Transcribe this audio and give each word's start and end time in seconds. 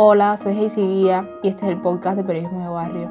Hola, 0.00 0.36
soy 0.36 0.56
Heisy 0.56 0.80
Guía 0.80 1.28
y 1.42 1.48
este 1.48 1.64
es 1.64 1.72
el 1.72 1.80
podcast 1.80 2.16
de 2.16 2.22
Periodismo 2.22 2.62
de 2.62 2.68
Barrio. 2.68 3.10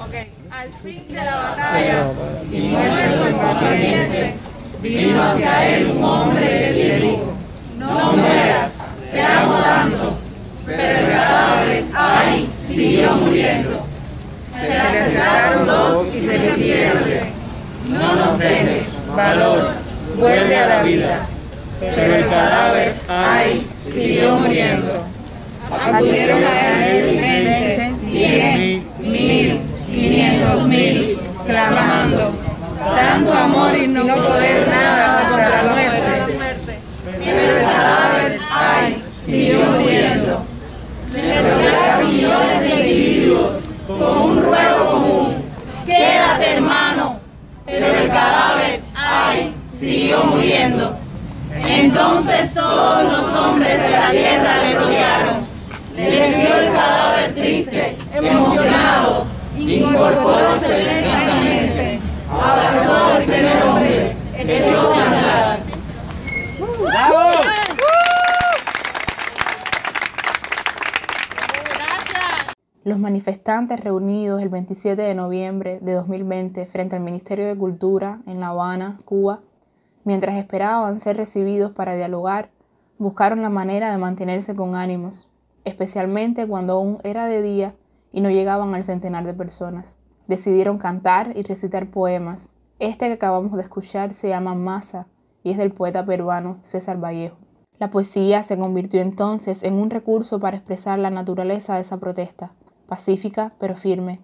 Ok, 0.00 0.14
al 0.50 0.72
fin 0.82 1.06
de 1.08 1.14
la 1.14 1.36
batalla, 1.36 2.12
y 2.50 2.60
muerto 2.68 3.26
el 3.26 3.34
combatiente, 3.34 4.34
vino 4.80 5.22
hacia 5.22 5.76
él 5.76 5.90
un 5.94 6.04
hombre 6.04 6.46
que 6.46 7.00
dijo, 7.02 7.32
no 7.80 8.12
mueras, 8.14 8.72
te 9.12 9.20
amo 9.20 9.58
tanto, 9.62 10.16
pero 10.64 10.82
el 10.82 11.06
cadáver, 11.06 11.84
ay, 11.94 12.50
siguió 12.58 13.14
muriendo. 13.14 13.84
Se 14.58 14.68
le 14.68 14.78
acercaron 14.78 15.66
dos 15.66 16.06
y 16.14 16.26
repitieron, 16.26 17.02
no 17.90 18.14
nos 18.14 18.38
dejes, 18.38 18.86
valor, 19.14 19.72
vuelve 20.18 20.56
a 20.56 20.68
la 20.68 20.82
vida. 20.82 21.28
Pero 21.80 22.14
el 22.14 22.26
cadáver, 22.26 22.94
ay, 23.08 23.66
siguió 23.92 24.38
muriendo. 24.38 25.06
Acudieron 25.70 26.42
a 26.44 26.86
él 26.86 27.18
veinte, 27.18 27.92
cien, 28.10 28.88
mil, 28.98 29.60
quinientos 29.86 30.66
mil, 30.68 31.18
clamando. 31.46 32.32
Tanto 32.96 33.32
amor 33.32 33.76
y 33.76 33.88
no 33.88 34.06
poder 34.06 34.68
nada 34.68 35.28
contra 35.28 35.62
la 35.62 35.72
muerte. 35.72 36.82
Pero 37.18 37.56
el 37.56 37.62
cadáver, 37.62 38.40
ay, 38.50 39.02
siguió 39.26 39.58
muriendo. 39.66 40.46
Le 41.12 42.04
millones 42.04 42.60
de 42.60 42.68
individuos 42.68 43.50
con 43.86 44.18
un 44.18 44.42
ruego 44.42 44.90
común. 44.92 45.34
Quédate, 45.84 46.52
hermano. 46.54 47.20
Pero 47.64 47.86
el 47.86 48.08
cadáver, 48.08 48.80
ay, 48.94 49.52
siguió 49.78 50.24
muriendo. 50.24 50.95
Entonces 51.98 52.52
todos 52.52 53.10
los 53.10 53.34
hombres 53.36 53.80
de 53.80 53.88
la 53.88 54.10
tierra 54.10 54.58
le 54.58 54.78
rodearon. 54.78 55.46
Le 55.96 56.28
vio 56.28 56.54
el 56.58 56.66
cadáver 56.70 57.34
triste, 57.34 57.96
emocionado, 58.12 59.24
incorporóse 59.56 60.84
lentamente, 60.84 61.98
abrazó 62.30 63.06
al 63.06 63.22
primer 63.24 63.62
hombre, 63.62 64.16
echóse 64.36 65.00
a 65.00 65.06
andar. 65.06 65.58
Los 72.84 72.98
manifestantes 72.98 73.80
reunidos 73.80 74.42
el 74.42 74.50
27 74.50 75.00
de 75.00 75.14
noviembre 75.14 75.78
de 75.80 75.94
2020 75.94 76.66
frente 76.66 76.94
al 76.94 77.02
Ministerio 77.02 77.46
de 77.46 77.56
Cultura 77.56 78.18
en 78.26 78.40
La 78.40 78.48
Habana, 78.48 78.98
Cuba, 79.06 79.40
mientras 80.06 80.36
esperaban 80.36 81.00
ser 81.00 81.16
recibidos 81.16 81.72
para 81.72 81.96
dialogar, 81.96 82.50
buscaron 82.96 83.42
la 83.42 83.50
manera 83.50 83.90
de 83.90 83.98
mantenerse 83.98 84.54
con 84.54 84.76
ánimos, 84.76 85.28
especialmente 85.64 86.46
cuando 86.46 86.74
aún 86.74 86.98
era 87.02 87.26
de 87.26 87.42
día 87.42 87.74
y 88.12 88.20
no 88.20 88.30
llegaban 88.30 88.72
al 88.74 88.84
centenar 88.84 89.26
de 89.26 89.34
personas. 89.34 89.98
Decidieron 90.28 90.78
cantar 90.78 91.36
y 91.36 91.42
recitar 91.42 91.90
poemas. 91.90 92.54
Este 92.78 93.08
que 93.08 93.14
acabamos 93.14 93.52
de 93.56 93.62
escuchar 93.62 94.14
se 94.14 94.28
llama 94.28 94.54
Masa 94.54 95.08
y 95.42 95.50
es 95.50 95.58
del 95.58 95.72
poeta 95.72 96.06
peruano 96.06 96.58
César 96.62 97.02
Vallejo. 97.02 97.36
La 97.80 97.90
poesía 97.90 98.44
se 98.44 98.56
convirtió 98.56 99.00
entonces 99.00 99.64
en 99.64 99.74
un 99.74 99.90
recurso 99.90 100.38
para 100.38 100.56
expresar 100.56 101.00
la 101.00 101.10
naturaleza 101.10 101.74
de 101.74 101.80
esa 101.80 101.98
protesta, 101.98 102.52
pacífica 102.86 103.54
pero 103.58 103.76
firme. 103.76 104.20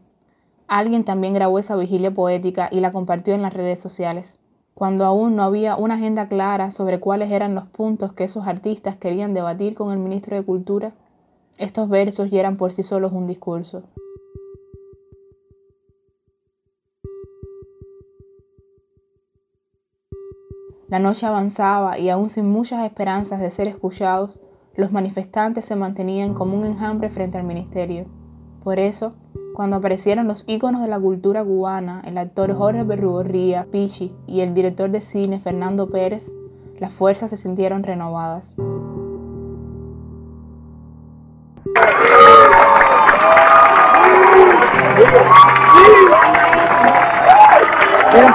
Alguien 0.69 1.05
también 1.05 1.35
grabó 1.35 1.59
esa 1.59 1.75
vigilia 1.75 2.13
poética 2.13 2.69
y 2.71 2.79
la 2.79 2.93
compartió 2.93 3.35
en 3.35 3.43
las 3.43 3.53
redes 3.53 3.81
sociales. 3.81 4.39
Cuando 4.75 5.05
aún 5.05 5.37
no 5.37 5.43
había 5.43 5.77
una 5.77 5.95
agenda 5.95 6.29
clara 6.29 6.71
sobre 6.71 6.99
cuáles 6.99 7.31
eran 7.31 7.55
los 7.55 7.67
puntos 7.67 8.13
que 8.13 8.25
esos 8.25 8.47
artistas 8.47 8.97
querían 8.97 9.35
debatir 9.35 9.75
con 9.75 9.93
el 9.93 9.99
ministro 9.99 10.37
de 10.37 10.45
Cultura, 10.45 10.93
estos 11.59 11.89
versos 11.89 12.31
ya 12.31 12.41
eran 12.41 12.57
por 12.57 12.73
sí 12.73 12.83
solos 12.83 13.13
un 13.13 13.27
discurso. 13.27 13.83
La 20.89 20.99
noche 20.99 21.25
avanzaba 21.25 21.99
y 21.99 22.11
aún 22.11 22.29
sin 22.29 22.47
muchas 22.51 22.85
esperanzas 22.85 23.41
de 23.41 23.51
ser 23.51 23.69
escuchados, 23.69 24.41
los 24.75 24.93
manifestantes 24.93 25.65
se 25.65 25.77
mantenían 25.77 26.35
como 26.35 26.57
un 26.57 26.65
enjambre 26.65 27.09
frente 27.09 27.39
al 27.39 27.45
ministerio. 27.45 28.07
Por 28.63 28.79
eso, 28.79 29.15
cuando 29.55 29.77
aparecieron 29.77 30.29
los 30.29 30.45
íconos 30.47 30.83
de 30.83 30.89
la 30.89 30.99
cultura 30.99 31.45
cubana, 31.45 32.03
el 32.05 32.17
actor 32.19 32.55
Jorge 32.55 32.85
Berrugorría, 32.85 33.67
Pichi 33.71 34.15
y 34.27 34.41
el 34.41 34.55
director 34.55 34.91
de 34.91 35.01
cine 35.01 35.39
Fernando 35.41 35.89
Pérez, 35.89 36.33
las 36.79 36.93
fuerzas 36.93 37.31
se 37.31 37.37
sintieron 37.37 37.83
renovadas. 37.83 38.57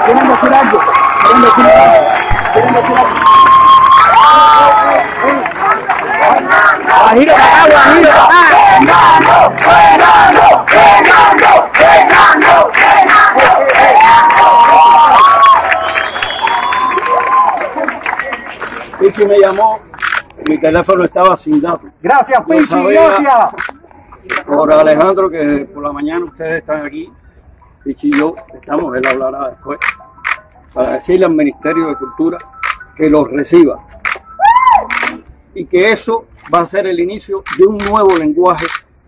¿Quieren 0.06 0.28
decir 0.28 0.54
algo? 0.54 0.80
Para 7.26 7.34
acá, 7.34 7.68
guajiro 7.72 8.10
para 8.10 8.26
acá. 8.26 8.58
Fernando, 8.78 9.54
Fernando, 9.58 10.66
Fernando, 10.68 11.50
Fernando, 11.74 12.72
Pichi 19.00 19.26
me 19.26 19.40
llamó, 19.40 19.80
mi 20.48 20.58
teléfono 20.60 21.04
estaba 21.06 21.36
sin 21.38 21.60
datos. 21.62 21.90
Gracias, 22.02 22.44
Pichi, 22.46 22.84
gracias. 22.84 23.50
Por 24.46 24.72
Alejandro, 24.72 25.30
que 25.30 25.68
por 25.74 25.84
la 25.84 25.92
mañana 25.92 26.26
ustedes 26.26 26.60
están 26.60 26.86
aquí, 26.86 27.12
Pichi 27.84 28.10
y 28.10 28.20
yo 28.20 28.36
estamos, 28.54 28.96
él 28.96 29.08
hablará 29.08 29.50
después, 29.50 29.80
para 30.72 30.92
decirle 30.92 31.26
al 31.26 31.34
Ministerio 31.34 31.88
de 31.88 31.96
Cultura 31.96 32.38
que 32.96 33.10
los 33.10 33.32
reciba. 33.32 33.80
Y 35.60 35.66
que 35.66 35.92
eso 35.92 36.28
va 36.54 36.60
a 36.60 36.68
ser 36.68 36.86
el 36.86 37.00
inicio 37.00 37.44
de 37.58 37.66
un 37.66 37.80
nuevo 37.80 38.16
lenguaje 38.16 38.68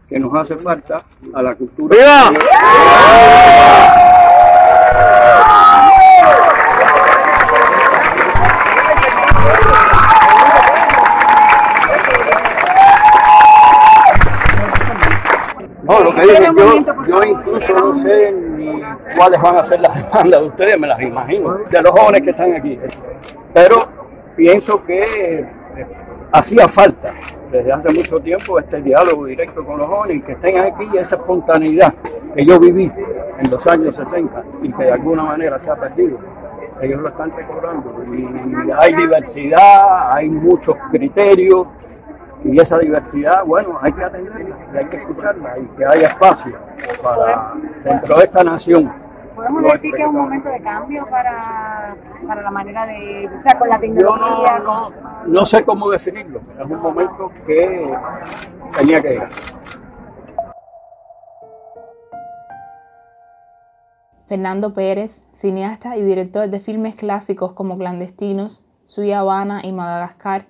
que 0.10 0.18
nos 0.18 0.34
hace 0.34 0.56
falta 0.56 1.00
a 1.32 1.44
la 1.44 1.54
cultura. 1.54 1.96
No, 15.84 16.00
lo 16.00 16.16
que 16.16 16.22
dije, 16.22 16.48
yo, 16.58 17.06
yo 17.08 17.24
incluso 17.26 17.74
no 17.76 17.96
sé 17.96 18.32
ni 18.32 18.82
cuáles 19.16 19.40
van 19.40 19.58
a 19.58 19.64
ser 19.64 19.82
las 19.82 19.94
demandas 20.12 20.42
de 20.42 20.48
ustedes, 20.48 20.80
me 20.80 20.88
las 20.88 21.00
imagino, 21.00 21.60
de 21.60 21.82
los 21.84 21.92
jóvenes 21.92 22.24
que 22.24 22.30
están 22.32 22.56
aquí. 22.56 22.80
Pero 23.54 23.88
pienso 24.36 24.84
que 24.84 25.42
eh, 25.42 25.50
hacía 26.32 26.68
falta 26.68 27.14
desde 27.52 27.72
hace 27.72 27.92
mucho 27.92 28.20
tiempo 28.20 28.60
este 28.60 28.82
diálogo 28.82 29.26
directo 29.26 29.66
con 29.66 29.80
los 29.80 29.88
jóvenes 29.90 30.18
y 30.18 30.22
que 30.22 30.34
estén 30.34 30.60
aquí 30.60 30.88
esa 30.98 31.16
espontaneidad 31.16 31.94
que 32.36 32.46
yo 32.46 32.60
viví 32.60 32.92
en 33.40 33.50
los 33.50 33.66
años 33.68 33.96
60 33.96 34.44
y 34.62 34.72
que 34.72 34.84
de 34.84 34.92
alguna 34.92 35.24
manera 35.24 35.60
se 35.60 35.72
ha 35.72 35.76
perdido. 35.76 36.20
Ellos 36.82 37.02
lo 37.02 37.10
están 37.10 37.32
recordando 37.36 38.04
y 38.14 38.72
hay 38.78 38.96
diversidad, 38.96 40.12
hay 40.14 40.30
muchos 40.30 40.78
criterios 40.92 41.68
y 42.44 42.60
esa 42.60 42.78
diversidad, 42.78 43.44
bueno, 43.46 43.78
hay 43.82 43.92
que 43.92 44.04
atenderla 44.04 44.56
y 44.74 44.78
hay 44.78 44.86
que 44.86 44.98
escucharla 44.98 45.58
y 45.60 45.66
que 45.78 45.86
haya 45.86 46.08
espacio 46.08 46.54
para 47.04 47.54
dentro 47.84 48.18
de 48.18 48.24
esta 48.24 48.44
nación. 48.44 49.09
Podemos 49.40 49.62
Lo 49.62 49.72
decir 49.72 49.96
que 49.96 50.02
es 50.02 50.08
un 50.10 50.16
momento 50.16 50.50
de 50.50 50.62
cambio 50.62 51.06
para, 51.10 51.96
para 52.28 52.42
la 52.42 52.52
manera 52.52 52.86
de, 52.86 53.30
o 53.40 53.42
sea, 53.42 53.58
con 53.58 53.70
la 53.70 53.76
Yo 53.76 53.82
tecnología. 53.82 54.60
no, 54.60 54.90
no, 54.90 55.28
no 55.28 55.46
sé 55.46 55.64
cómo 55.64 55.90
definirlo, 55.90 56.42
es 56.42 56.70
un 56.70 56.82
momento 56.82 57.32
que 57.48 57.90
tenía 58.78 59.02
que 59.02 59.10
llegar. 59.12 59.30
Fernando 64.28 64.74
Pérez, 64.74 65.22
cineasta 65.32 65.96
y 65.96 66.02
director 66.04 66.50
de 66.50 66.60
filmes 66.60 66.96
clásicos 66.96 67.54
como 67.54 67.78
Clandestinos, 67.78 68.66
Sui 68.84 69.14
Habana 69.14 69.62
y 69.64 69.72
Madagascar, 69.72 70.48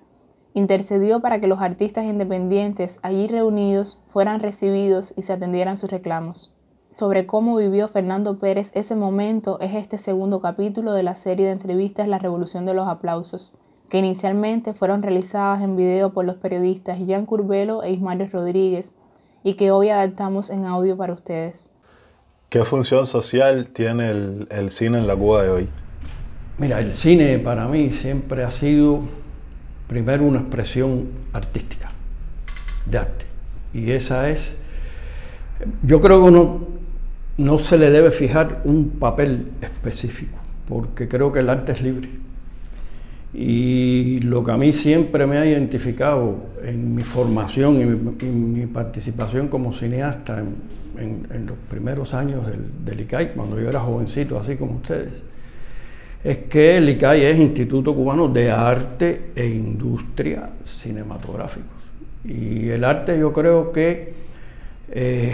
intercedió 0.52 1.20
para 1.20 1.38
que 1.38 1.46
los 1.46 1.60
artistas 1.60 2.06
independientes 2.06 2.98
allí 3.04 3.28
reunidos 3.28 4.02
fueran 4.08 4.40
recibidos 4.40 5.14
y 5.16 5.22
se 5.22 5.32
atendieran 5.32 5.76
sus 5.76 5.92
reclamos. 5.92 6.52
Sobre 6.90 7.24
cómo 7.24 7.56
vivió 7.56 7.86
Fernando 7.86 8.40
Pérez 8.40 8.72
ese 8.74 8.96
momento 8.96 9.60
es 9.60 9.74
este 9.74 9.96
segundo 9.96 10.40
capítulo 10.40 10.92
de 10.92 11.04
la 11.04 11.14
serie 11.14 11.46
de 11.46 11.52
entrevistas 11.52 12.08
La 12.08 12.18
Revolución 12.18 12.66
de 12.66 12.74
los 12.74 12.88
Aplausos, 12.88 13.54
que 13.88 13.98
inicialmente 13.98 14.74
fueron 14.74 15.00
realizadas 15.00 15.62
en 15.62 15.76
video 15.76 16.12
por 16.12 16.24
los 16.24 16.34
periodistas 16.34 16.98
Jan 17.06 17.26
Curbelo 17.26 17.84
e 17.84 17.92
Ismario 17.92 18.28
Rodríguez 18.32 18.92
y 19.44 19.54
que 19.54 19.70
hoy 19.70 19.90
adaptamos 19.90 20.50
en 20.50 20.64
audio 20.64 20.96
para 20.96 21.12
ustedes. 21.12 21.70
¿Qué 22.48 22.64
función 22.64 23.06
social 23.06 23.68
tiene 23.68 24.10
el, 24.10 24.48
el 24.50 24.72
cine 24.72 24.98
en 24.98 25.06
la 25.06 25.14
Cuba 25.14 25.44
de 25.44 25.50
hoy? 25.50 25.68
Mira, 26.58 26.80
el 26.80 26.92
cine 26.92 27.38
para 27.38 27.68
mí 27.68 27.92
siempre 27.92 28.42
ha 28.42 28.50
sido 28.50 29.02
primero 29.86 30.24
una 30.24 30.40
expresión 30.40 31.08
artística, 31.32 31.92
de 32.84 32.98
arte. 32.98 33.26
Y 33.72 33.92
esa 33.92 34.28
es, 34.28 34.56
yo 35.84 36.00
creo 36.00 36.20
que 36.20 36.28
uno 36.28 36.79
no 37.40 37.58
se 37.58 37.78
le 37.78 37.90
debe 37.90 38.10
fijar 38.10 38.60
un 38.64 38.90
papel 38.90 39.48
específico, 39.62 40.36
porque 40.68 41.08
creo 41.08 41.32
que 41.32 41.40
el 41.40 41.48
arte 41.48 41.72
es 41.72 41.80
libre. 41.80 42.08
Y 43.32 44.18
lo 44.18 44.42
que 44.44 44.50
a 44.52 44.56
mí 44.56 44.72
siempre 44.72 45.26
me 45.26 45.38
ha 45.38 45.46
identificado 45.46 46.36
en 46.62 46.94
mi 46.94 47.02
formación 47.02 47.80
y 47.80 48.26
mi, 48.26 48.66
participación 48.66 49.48
como 49.48 49.72
cineasta 49.72 50.40
en, 50.40 51.46
los 51.46 51.56
primeros 51.70 52.12
años 52.12 52.46
del, 52.46 52.84
del, 52.84 53.00
ICAI, 53.00 53.32
cuando 53.32 53.58
yo 53.58 53.68
era 53.70 53.80
jovencito, 53.80 54.38
así 54.38 54.56
como 54.56 54.76
ustedes, 54.76 55.12
es 56.22 56.38
que 56.38 56.76
el 56.76 56.88
ICAI 56.90 57.24
es 57.24 57.38
Instituto 57.38 57.94
Cubano 57.94 58.28
de 58.28 58.50
Arte 58.50 59.30
e 59.34 59.46
Industria 59.46 60.50
Cinematográficos. 60.64 61.80
Y 62.24 62.68
el 62.68 62.84
arte 62.84 63.18
yo 63.18 63.32
creo 63.32 63.72
que 63.72 64.12
eh, 64.90 65.32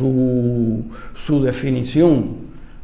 su, 0.00 1.42
definición 1.42 2.36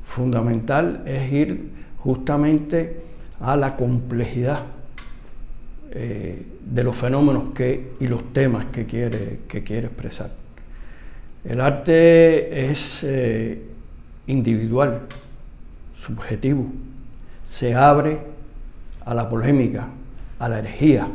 fundamental 0.05 1.03
es 1.07 1.33
ir 1.33 1.71
justamente 1.99 3.01
a 3.41 3.57
la 3.57 3.77
complejidad 3.77 4.65
eh, 5.91 6.47
de 6.65 6.85
los 6.85 6.97
fenómenos 6.97 7.55
que, 7.55 7.93
y 8.01 8.07
los 8.07 8.33
temas 8.33 8.67
que 8.67 8.85
quiere, 8.85 9.41
que 9.49 9.63
quiere 9.63 9.87
expresar. 9.87 10.31
El 11.45 11.61
arte 11.61 12.71
es 12.71 13.03
eh, 13.03 13.63
individual, 14.27 15.03
subjetivo, 15.95 16.67
se 17.45 17.75
abre 17.75 18.19
a 19.05 19.15
la 19.15 19.29
polémica, 19.29 19.89
a 20.39 20.49
la 20.49 20.59
herejía, 20.59 21.09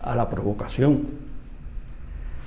a 0.00 0.14
la 0.14 0.30
provocación, 0.30 1.02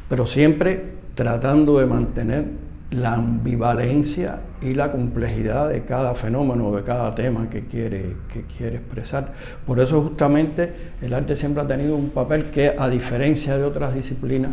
pero 0.10 0.26
siempre 0.26 0.95
tratando 1.16 1.80
de 1.80 1.86
mantener 1.86 2.46
la 2.92 3.14
ambivalencia 3.14 4.42
y 4.62 4.74
la 4.74 4.92
complejidad 4.92 5.70
de 5.70 5.84
cada 5.84 6.14
fenómeno, 6.14 6.72
de 6.76 6.84
cada 6.84 7.16
tema 7.16 7.50
que 7.50 7.66
quiere, 7.66 8.16
que 8.32 8.44
quiere 8.44 8.78
expresar. 8.78 9.34
Por 9.66 9.80
eso 9.80 10.02
justamente 10.02 10.72
el 11.02 11.14
arte 11.14 11.36
siempre 11.36 11.64
ha 11.64 11.68
tenido 11.68 11.96
un 11.96 12.10
papel 12.10 12.52
que, 12.52 12.76
a 12.78 12.88
diferencia 12.88 13.58
de 13.58 13.64
otras 13.64 13.96
disciplinas, 13.96 14.52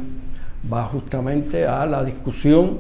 va 0.73 0.85
justamente 0.85 1.67
a 1.67 1.85
la 1.87 2.05
discusión, 2.05 2.79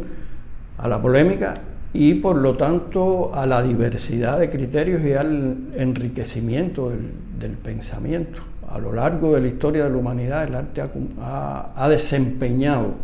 a 0.78 0.88
la 0.88 1.00
polémica 1.00 1.54
y 1.92 2.14
por 2.14 2.36
lo 2.36 2.56
tanto 2.56 3.34
a 3.34 3.46
la 3.46 3.62
diversidad 3.62 4.38
de 4.38 4.50
criterios 4.50 5.02
y 5.02 5.12
al 5.12 5.56
enriquecimiento 5.76 6.90
del, 6.90 7.56
pensamiento. 7.62 8.40
A 8.70 8.78
lo 8.78 8.92
largo 8.92 9.34
de 9.34 9.40
la 9.40 9.48
historia 9.48 9.84
de 9.84 9.90
la 9.90 9.96
humanidad 9.96 10.44
el 10.44 10.54
arte 10.54 10.82
ha, 11.20 11.88
desempeñado 11.90 12.94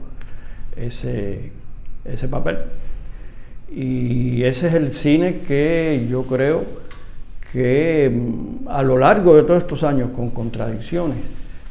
ese, 0.80 1.52
ese 2.04 2.28
papel. 2.28 2.58
Y 3.70 4.42
ese 4.44 4.68
es 4.68 4.74
el 4.74 4.92
cine 4.92 5.40
que 5.46 6.06
yo 6.10 6.22
creo 6.24 6.64
que 7.52 8.10
mm, 8.10 8.68
a 8.68 8.82
lo 8.82 8.98
largo 8.98 9.36
de 9.36 9.42
todos 9.42 9.62
estos 9.62 9.82
años, 9.82 10.10
con 10.14 10.30
contradicciones, 10.30 11.18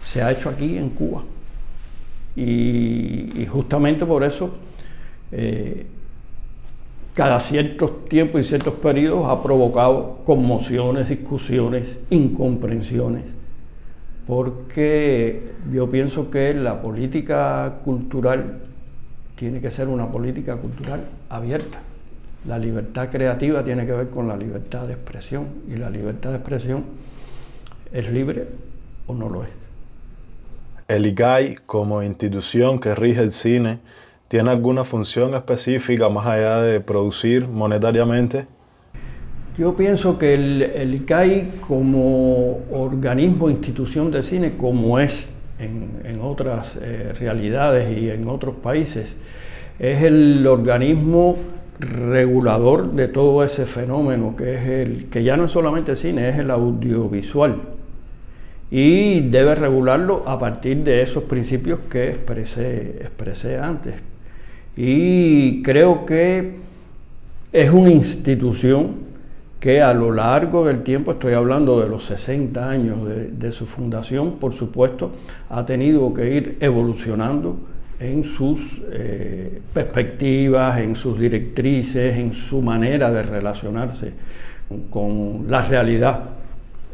se 0.01 0.21
ha 0.21 0.31
hecho 0.31 0.49
aquí 0.49 0.77
en 0.77 0.89
Cuba. 0.89 1.23
Y, 2.35 3.47
justamente 3.49 4.05
por 4.05 4.23
eso 4.23 4.51
eh, 5.31 5.87
cada 7.15 7.39
ciertos 7.39 8.05
tiempos 8.05 8.41
y 8.41 8.43
ciertos 8.43 8.75
periodos 8.75 9.27
ha 9.27 9.41
provocado 9.41 10.19
conmociones, 10.23 11.09
discusiones, 11.09 11.97
incomprensiones, 12.11 13.23
porque 14.27 15.53
yo 15.73 15.89
pienso 15.89 16.29
que 16.29 16.53
la 16.53 16.79
política 16.79 17.79
cultural 17.83 18.66
tiene 19.37 19.61
que 19.61 19.71
ser 19.71 19.87
una 19.87 20.11
política 20.11 20.57
cultural 20.57 21.05
abierta. 21.29 21.79
La 22.45 22.59
libertad 22.59 23.09
creativa 23.09 23.63
tiene 23.63 23.85
que 23.85 23.93
ver 23.93 24.09
con 24.09 24.27
la 24.27 24.35
libertad 24.35 24.87
de 24.87 24.93
expresión 24.93 25.47
y 25.69 25.77
la 25.77 25.89
libertad 25.89 26.31
de 26.31 26.37
expresión 26.37 26.83
es 27.93 28.11
libre 28.11 28.47
o 29.07 29.13
no 29.13 29.29
lo 29.29 29.43
es. 29.43 29.49
El 30.89 31.05
ICAI 31.05 31.55
como 31.65 32.03
institución 32.03 32.79
que 32.79 32.93
rige 32.95 33.21
el 33.21 33.31
cine 33.31 33.79
¿Tiene 34.27 34.49
alguna 34.49 34.83
función 34.83 35.33
específica 35.35 36.09
más 36.09 36.25
allá 36.25 36.61
de 36.61 36.81
producir 36.81 37.47
monetariamente? 37.47 38.45
Yo 39.57 39.73
pienso 39.73 40.17
que 40.19 40.33
el, 40.33 40.93
ICAI 40.95 41.61
como 41.65 42.59
organismo, 42.69 43.49
institución 43.49 44.11
de 44.11 44.21
cine, 44.23 44.57
como 44.57 44.99
es 44.99 45.29
en, 45.59 46.19
otras 46.21 46.77
eh, 46.81 47.13
realidades 47.19 47.97
y 47.97 48.09
en 48.09 48.27
otros 48.27 48.55
países, 48.55 49.15
es 49.79 50.03
el 50.03 50.45
organismo 50.47 51.37
regulador 51.79 52.91
de 52.93 53.07
todo 53.07 53.43
ese 53.43 53.65
fenómeno 53.65 54.35
que 54.35 54.55
es 54.55 54.67
el 54.67 55.05
que 55.09 55.23
ya 55.23 55.37
no 55.37 55.45
es 55.45 55.51
solamente 55.51 55.95
cine, 55.95 56.29
es 56.29 56.37
el 56.37 56.51
audiovisual. 56.51 57.61
Y 58.69 59.21
debe 59.21 59.55
regularlo 59.55 60.23
a 60.27 60.37
partir 60.37 60.83
de 60.83 61.01
esos 61.01 61.23
principios 61.23 61.79
que 61.89 62.09
expresé, 62.09 62.97
expresé 63.01 63.57
antes. 63.57 63.95
Y 64.75 65.63
creo 65.63 66.05
que 66.05 66.55
es 67.53 67.69
una 67.71 67.91
institución 67.91 69.06
que 69.59 69.81
a 69.81 69.93
lo 69.93 70.11
largo 70.11 70.65
del 70.65 70.83
tiempo, 70.83 71.13
estoy 71.13 71.33
hablando 71.33 71.81
de 71.81 71.89
los 71.89 72.05
60 72.05 72.69
años 72.69 72.99
de, 73.07 73.51
su 73.51 73.65
fundación, 73.65 74.33
por 74.33 74.53
supuesto, 74.53 75.11
ha 75.49 75.65
tenido 75.65 76.13
que 76.13 76.35
ir 76.35 76.57
evolucionando 76.59 77.57
en 77.99 78.23
sus 78.23 78.79
eh, 78.91 79.59
perspectivas, 79.73 80.79
en 80.79 80.95
sus 80.95 81.19
directrices, 81.19 82.15
en 82.17 82.33
su 82.33 82.61
manera 82.61 83.11
de 83.11 83.23
relacionarse 83.23 84.13
con 84.91 85.45
la 85.49 85.63
realidad 85.63 86.19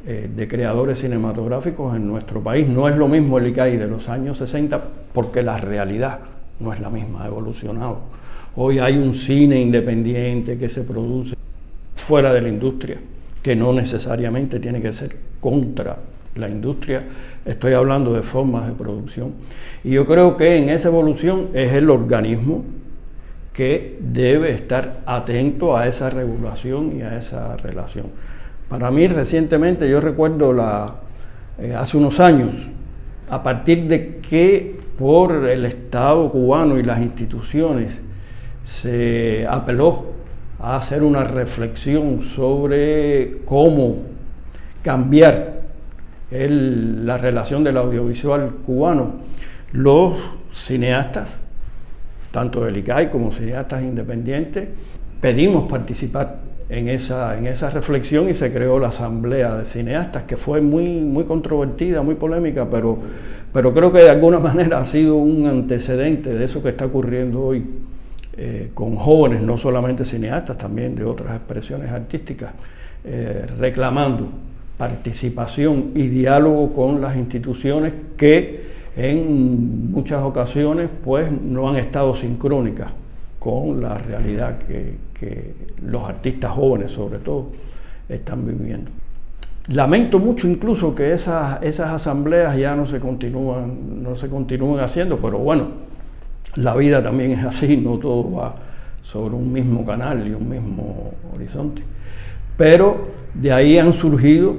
eh, 0.06 0.30
de 0.34 0.48
creadores 0.48 1.00
cinematográficos 1.00 1.96
en 1.98 2.08
nuestro 2.08 2.42
país. 2.42 2.68
No 2.68 2.88
es 2.88 2.96
lo 2.96 3.10
mismo 3.10 3.40
el 3.40 3.48
ICAI 3.48 3.76
de 3.76 3.88
los 3.88 4.08
años 4.08 4.38
60 4.38 4.82
porque 5.14 5.44
la 5.44 5.58
realidad 5.58 6.20
no 6.62 6.72
es 6.72 6.80
la 6.80 6.90
misma, 6.90 7.24
ha 7.24 7.28
evolucionado. 7.28 8.00
Hoy 8.56 8.80
hay 8.80 8.98
un 8.98 9.14
cine 9.14 9.60
independiente 9.60 10.58
que 10.58 10.70
se 10.70 10.84
produce 10.84 11.36
fuera 12.08 12.34
de 12.34 12.42
la 12.42 12.50
industria, 12.50 12.98
que 13.42 13.56
no 13.56 13.74
necesariamente 13.74 14.60
tiene 14.60 14.82
que 14.82 14.94
ser 14.94 15.16
contra 15.40 15.98
la 16.36 16.50
industria, 16.50 17.04
estoy 17.46 17.74
hablando 17.74 18.14
de 18.14 18.22
formas 18.22 18.68
de 18.68 18.74
producción. 18.74 19.34
Y 19.84 19.92
yo 19.92 20.06
creo 20.06 20.38
que 20.38 20.58
en 20.58 20.70
esa 20.70 20.88
evolución 20.88 21.50
es 21.54 21.74
el 21.74 21.90
organismo 21.90 22.64
que 23.54 23.98
debe 24.00 24.52
estar 24.52 25.02
atento 25.06 25.78
a 25.78 25.88
esa 25.88 26.10
regulación 26.10 26.98
y 26.98 27.02
a 27.04 27.18
esa 27.18 27.56
relación. 27.58 28.08
Para 28.68 28.90
mí 28.90 29.08
recientemente, 29.08 29.88
yo 29.90 30.02
recuerdo 30.02 30.54
la, 30.54 30.96
eh, 31.60 31.76
hace 31.78 31.98
unos 31.98 32.20
años, 32.20 32.56
a 33.30 33.44
partir 33.44 33.88
de 33.88 34.18
que 34.18 34.80
por 34.98 35.48
el 35.48 35.66
Estado 35.66 36.30
cubano 36.32 36.80
y 36.80 36.84
las 36.84 37.00
instituciones 37.00 37.94
se 38.64 39.46
apeló 39.48 40.14
a 40.64 40.78
hacer 40.78 41.04
una 41.04 41.26
reflexión 41.26 42.22
sobre 42.22 43.40
cómo 43.44 43.98
cambiar 44.82 45.62
la 46.32 47.18
relación 47.18 47.66
del 47.66 47.76
audiovisual 47.76 48.50
cubano. 48.66 49.12
Los 49.74 50.16
cineastas, 50.54 51.36
tanto 52.32 52.64
del 52.64 52.78
ICAI 52.78 53.10
como 53.10 53.30
cineastas 53.32 53.84
independientes, 53.84 54.70
pedimos 55.20 55.70
participar 55.70 56.40
en 56.70 56.88
esa, 56.88 57.38
en 57.38 57.48
esa 57.48 57.70
reflexión 57.70 58.30
y 58.30 58.34
se 58.34 58.52
creó 58.54 58.80
la 58.80 58.88
Asamblea 58.88 59.58
de 59.58 59.66
Cineastas, 59.66 60.24
que 60.24 60.38
fue 60.38 60.62
muy, 60.62 61.02
muy 61.02 61.26
controvertida, 61.26 62.02
muy 62.02 62.16
polémica, 62.16 62.68
pero 62.72 63.00
pero 63.54 63.72
creo 63.72 63.92
que 63.92 64.00
de 64.00 64.10
alguna 64.10 64.40
manera 64.50 64.80
ha 64.80 64.86
sido 64.86 65.16
un 65.16 65.46
antecedente 65.46 66.34
de 66.34 66.46
eso 66.46 66.64
que 66.64 66.70
está 66.70 66.86
ocurriendo 66.86 67.42
hoy 67.42 67.64
eh, 68.38 68.72
con 68.74 68.96
jóvenes, 68.96 69.42
no 69.42 69.58
solamente 69.58 70.06
cineastas, 70.06 70.58
también 70.58 70.96
de 70.96 71.04
otras 71.04 71.36
expresiones 71.36 71.92
artísticas, 71.92 72.54
eh, 73.04 73.46
reclamando 73.60 74.28
participación 74.78 75.92
y 75.96 76.08
diálogo 76.08 76.74
con 76.74 77.02
las 77.02 77.16
instituciones 77.16 77.94
que 78.18 78.74
en 78.96 79.92
muchas 79.92 80.24
ocasiones 80.24 80.90
pues 81.04 81.32
no 81.32 81.70
han 81.70 81.78
estado 81.78 82.16
sincrónicas 82.16 82.92
con 83.40 83.82
la 83.82 83.98
realidad 83.98 84.60
que 84.60 84.98
los 85.82 86.08
artistas 86.08 86.52
jóvenes 86.52 86.92
sobre 86.92 87.20
todo 87.20 87.52
están 88.10 88.46
viviendo. 88.46 88.92
Lamento 89.68 90.20
mucho 90.20 90.48
incluso 90.50 90.94
que 90.94 91.14
esas, 91.14 91.64
esas 91.64 91.92
asambleas 91.92 92.58
ya 92.58 92.76
no 92.76 92.86
se 92.86 93.00
continúan, 93.00 94.04
no 94.04 94.16
se 94.18 94.28
continúen 94.28 94.84
haciendo, 94.84 95.18
pero 95.20 95.38
bueno, 95.38 95.68
la 96.56 96.76
vida 96.76 97.02
también 97.02 97.32
es 97.32 97.46
así, 97.46 97.78
no 97.78 97.98
todo 97.98 98.32
va 98.32 98.56
sobre 99.02 99.36
un 99.36 99.52
mismo 99.52 99.86
canal 99.86 100.28
y 100.28 100.34
un 100.34 100.48
mismo 100.48 101.14
horizonte. 101.34 101.84
Pero 102.58 103.08
de 103.34 103.52
ahí 103.52 103.78
han 103.78 103.94
surgido 103.94 104.56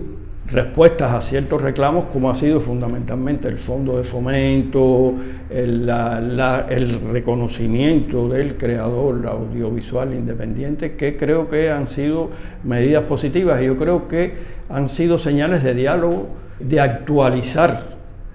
respuestas 0.46 1.12
a 1.12 1.22
ciertos 1.22 1.62
reclamos, 1.62 2.06
como 2.06 2.30
ha 2.30 2.34
sido 2.34 2.60
fundamentalmente 2.60 3.48
el 3.48 3.56
fondo 3.56 3.96
de 3.96 4.04
fomento, 4.04 5.14
el, 5.48 7.00
reconocimiento 7.12 8.28
del 8.28 8.56
creador 8.56 9.26
audiovisual 9.26 10.12
independiente, 10.12 10.96
que 10.96 11.16
creo 11.16 11.48
que 11.48 11.70
han 11.70 11.86
sido 11.86 12.30
medidas 12.62 13.04
positivas 13.04 13.62
yo 13.62 13.76
creo 13.76 14.06
que 14.06 14.54
han 14.68 14.88
sido 14.88 15.18
señales 15.18 15.62
de 15.62 15.74
diálogo, 15.74 16.28
de 16.60 16.80
actualizar 16.80 17.94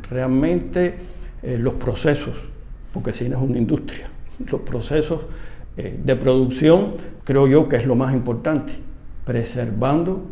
realmente 0.09 0.95
eh, 1.43 1.57
los 1.57 1.75
procesos, 1.75 2.35
porque 2.93 3.13
cine 3.13 3.35
es 3.35 3.41
una 3.41 3.57
industria, 3.57 4.09
los 4.49 4.61
procesos 4.61 5.21
eh, 5.77 5.99
de 6.03 6.15
producción 6.15 6.95
creo 7.23 7.47
yo 7.47 7.69
que 7.69 7.75
es 7.75 7.85
lo 7.85 7.95
más 7.95 8.13
importante, 8.13 8.73
preservando 9.25 10.23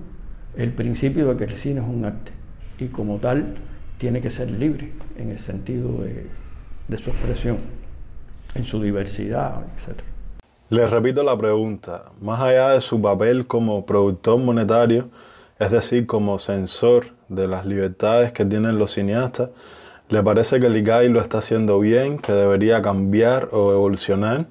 el 0.55 0.73
principio 0.73 1.27
de 1.27 1.37
que 1.37 1.43
el 1.43 1.55
cine 1.55 1.81
es 1.81 1.87
un 1.87 2.05
arte 2.05 2.31
y 2.79 2.87
como 2.87 3.17
tal 3.17 3.53
tiene 3.97 4.21
que 4.21 4.31
ser 4.31 4.49
libre 4.49 4.91
en 5.17 5.31
el 5.31 5.39
sentido 5.39 6.01
de, 6.01 6.97
su 6.97 7.09
expresión, 7.09 7.57
en 8.55 8.65
su 8.65 8.81
diversidad, 8.81 9.61
etc. 9.75 10.01
Les 10.69 10.89
repito 10.89 11.23
la 11.23 11.37
pregunta, 11.37 12.05
más 12.21 12.41
allá 12.41 12.69
de 12.69 12.81
su 12.81 13.01
papel 13.01 13.47
como 13.47 13.85
productor 13.85 14.39
monetario, 14.39 15.09
es 15.59 15.71
decir, 15.71 16.05
como 16.05 16.39
censor 16.39 17.07
de 17.29 17.47
las 17.47 17.65
libertades 17.65 18.31
que 18.31 18.45
tienen 18.45 18.77
los 18.77 18.93
cineastas, 18.93 19.49
¿le 20.09 20.23
parece 20.23 20.59
que 20.59 20.67
el 20.67 20.77
ICAI 20.77 21.09
lo 21.09 21.21
está 21.21 21.39
haciendo 21.39 21.79
bien, 21.79 22.17
que 22.19 22.31
debería 22.31 22.81
cambiar 22.81 23.49
o 23.51 23.71
evolucionar? 23.73 24.47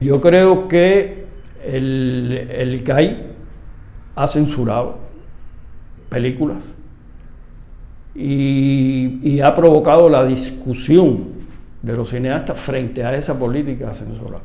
Yo 0.00 0.20
creo 0.20 0.66
que 0.68 1.26
el, 1.64 2.74
ICAI 2.80 3.26
ha 4.16 4.28
censurado 4.28 4.98
películas 6.08 6.58
y, 8.14 9.40
ha 9.40 9.54
provocado 9.54 10.08
la 10.08 10.24
discusión 10.24 11.42
de 11.80 11.94
los 11.94 12.10
cineastas 12.10 12.58
frente 12.58 13.04
a 13.04 13.16
esa 13.16 13.38
política 13.38 13.88
de 13.88 13.94
censura. 13.94 14.38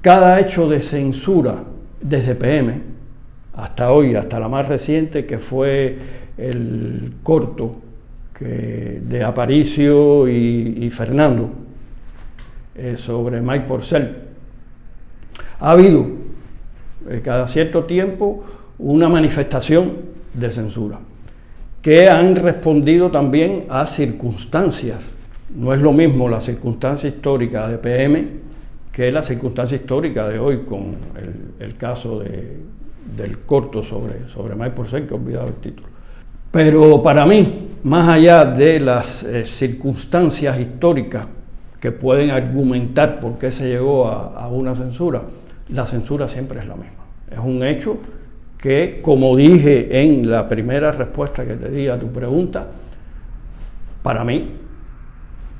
Cada 0.00 0.40
hecho 0.40 0.68
de 0.68 0.82
censura 0.82 1.64
desde 2.00 2.34
PM 2.34 2.82
hasta 3.54 3.90
hoy, 3.90 4.14
hasta 4.16 4.38
la 4.38 4.48
más 4.48 4.68
reciente, 4.68 5.24
que 5.24 5.38
fue 5.38 5.96
el 6.36 7.14
corto 7.22 7.76
de 8.40 9.24
Aparicio 9.24 10.28
y, 10.28 10.90
Fernando 10.90 11.50
eh, 12.74 12.96
sobre 12.96 13.40
Mike 13.40 13.64
Porcel, 13.66 14.16
ha 15.58 15.70
habido 15.70 16.06
eh, 17.08 17.20
cada 17.24 17.48
cierto 17.48 17.84
tiempo 17.84 18.44
una 18.78 19.08
manifestación 19.08 19.92
de 20.34 20.50
censura, 20.50 20.98
que 21.80 22.08
han 22.08 22.36
respondido 22.36 23.10
también 23.10 23.64
a 23.70 23.86
circunstancias. 23.86 25.00
No 25.54 25.72
es 25.72 25.80
lo 25.80 25.92
mismo 25.92 26.28
la 26.28 26.40
circunstancia 26.40 27.08
histórica 27.08 27.68
de 27.68 27.78
PM 27.78 28.46
que 28.96 29.12
la 29.12 29.22
circunstancia 29.22 29.76
histórica 29.76 30.26
de 30.26 30.38
hoy 30.38 30.60
con 30.60 30.96
el, 31.60 31.76
caso 31.76 32.20
de, 32.20 32.56
del 33.14 33.40
corto 33.40 33.82
sobre, 33.82 34.26
sobre 34.28 34.54
Mike 34.54 34.70
Porcel, 34.70 35.06
que 35.06 35.12
he 35.12 35.16
olvidado 35.18 35.48
el 35.48 35.54
título. 35.56 35.95
Pero 36.56 37.02
para 37.02 37.26
mí, 37.26 37.68
más 37.82 38.08
allá 38.08 38.46
de 38.46 38.80
las 38.80 39.22
eh, 39.24 39.44
circunstancias 39.44 40.58
históricas 40.58 41.26
que 41.78 41.92
pueden 41.92 42.30
argumentar 42.30 43.20
por 43.20 43.36
qué 43.36 43.52
se 43.52 43.68
llegó 43.68 44.08
a, 44.08 44.28
a 44.28 44.48
una 44.48 44.74
censura, 44.74 45.20
la 45.68 45.86
censura 45.86 46.30
siempre 46.30 46.60
es 46.60 46.66
la 46.66 46.76
misma. 46.76 47.04
Es 47.30 47.38
un 47.40 47.62
hecho 47.62 47.98
que, 48.56 49.00
como 49.02 49.36
dije 49.36 50.00
en 50.00 50.30
la 50.30 50.48
primera 50.48 50.92
respuesta 50.92 51.44
que 51.44 51.56
te 51.56 51.68
di 51.70 51.88
a 51.88 51.98
tu 51.98 52.10
pregunta, 52.10 52.68
para 54.02 54.24
mí 54.24 54.52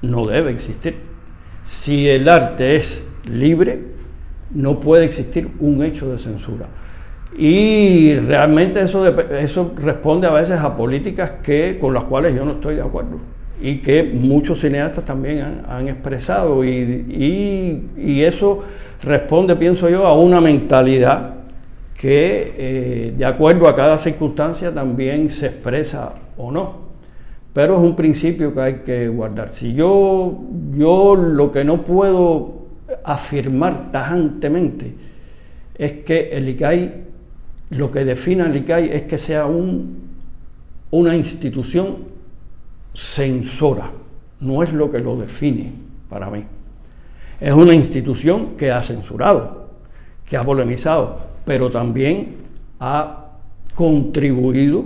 no 0.00 0.26
debe 0.26 0.50
existir. 0.50 0.96
Si 1.62 2.08
el 2.08 2.26
arte 2.26 2.76
es 2.76 3.04
libre, 3.30 3.82
no 4.54 4.80
puede 4.80 5.04
existir 5.04 5.50
un 5.60 5.84
hecho 5.84 6.10
de 6.10 6.18
censura. 6.18 6.68
Y 7.38 8.14
realmente 8.14 8.80
eso, 8.80 9.06
eso 9.06 9.72
responde 9.76 10.26
a 10.26 10.32
veces 10.32 10.58
a 10.60 10.76
políticas 10.76 11.32
que, 11.42 11.78
con 11.78 11.92
las 11.92 12.04
cuales 12.04 12.34
yo 12.34 12.44
no 12.44 12.52
estoy 12.52 12.76
de 12.76 12.82
acuerdo 12.82 13.18
y 13.60 13.78
que 13.78 14.02
muchos 14.02 14.60
cineastas 14.60 15.04
también 15.04 15.62
han, 15.66 15.88
expresado. 15.88 16.64
Y, 16.64 17.88
y, 17.96 18.22
eso 18.22 18.62
responde, 19.02 19.56
pienso 19.56 19.88
yo, 19.88 20.06
a 20.06 20.14
una 20.14 20.40
mentalidad 20.40 21.34
que 21.96 22.54
eh, 22.56 23.14
de 23.16 23.24
acuerdo 23.24 23.68
a 23.68 23.74
cada 23.74 23.96
circunstancia 23.96 24.72
también 24.72 25.30
se 25.30 25.46
expresa 25.46 26.12
o 26.36 26.50
no. 26.52 26.86
Pero 27.54 27.74
es 27.76 27.80
un 27.80 27.96
principio 27.96 28.52
que 28.52 28.60
hay 28.60 28.74
que 28.84 29.08
guardar. 29.08 29.48
Si 29.48 29.72
yo, 29.72 30.42
yo 30.76 31.16
lo 31.16 31.50
que 31.50 31.64
no 31.64 31.82
puedo 31.82 32.66
afirmar 33.02 33.90
tajantemente 33.92 34.94
es 35.78 35.92
que 36.04 36.28
el 36.32 36.50
ICAI, 36.50 37.04
lo 37.70 37.90
que 37.90 38.04
define 38.04 38.44
el 38.44 38.56
ICAI 38.56 38.90
es 38.92 39.02
que 39.02 39.18
sea 39.18 39.46
un, 39.46 39.98
una 40.90 41.16
institución 41.16 41.96
censora. 42.94 43.90
No 44.40 44.62
es 44.62 44.72
lo 44.72 44.90
que 44.90 44.98
lo 44.98 45.16
define 45.16 45.72
para 46.08 46.30
mí. 46.30 46.44
Es 47.40 47.52
una 47.52 47.74
institución 47.74 48.56
que 48.56 48.70
ha 48.70 48.82
censurado, 48.82 49.70
que 50.24 50.36
ha 50.36 50.44
polemizado, 50.44 51.20
pero 51.44 51.70
también 51.70 52.36
ha 52.80 53.26
contribuido 53.74 54.84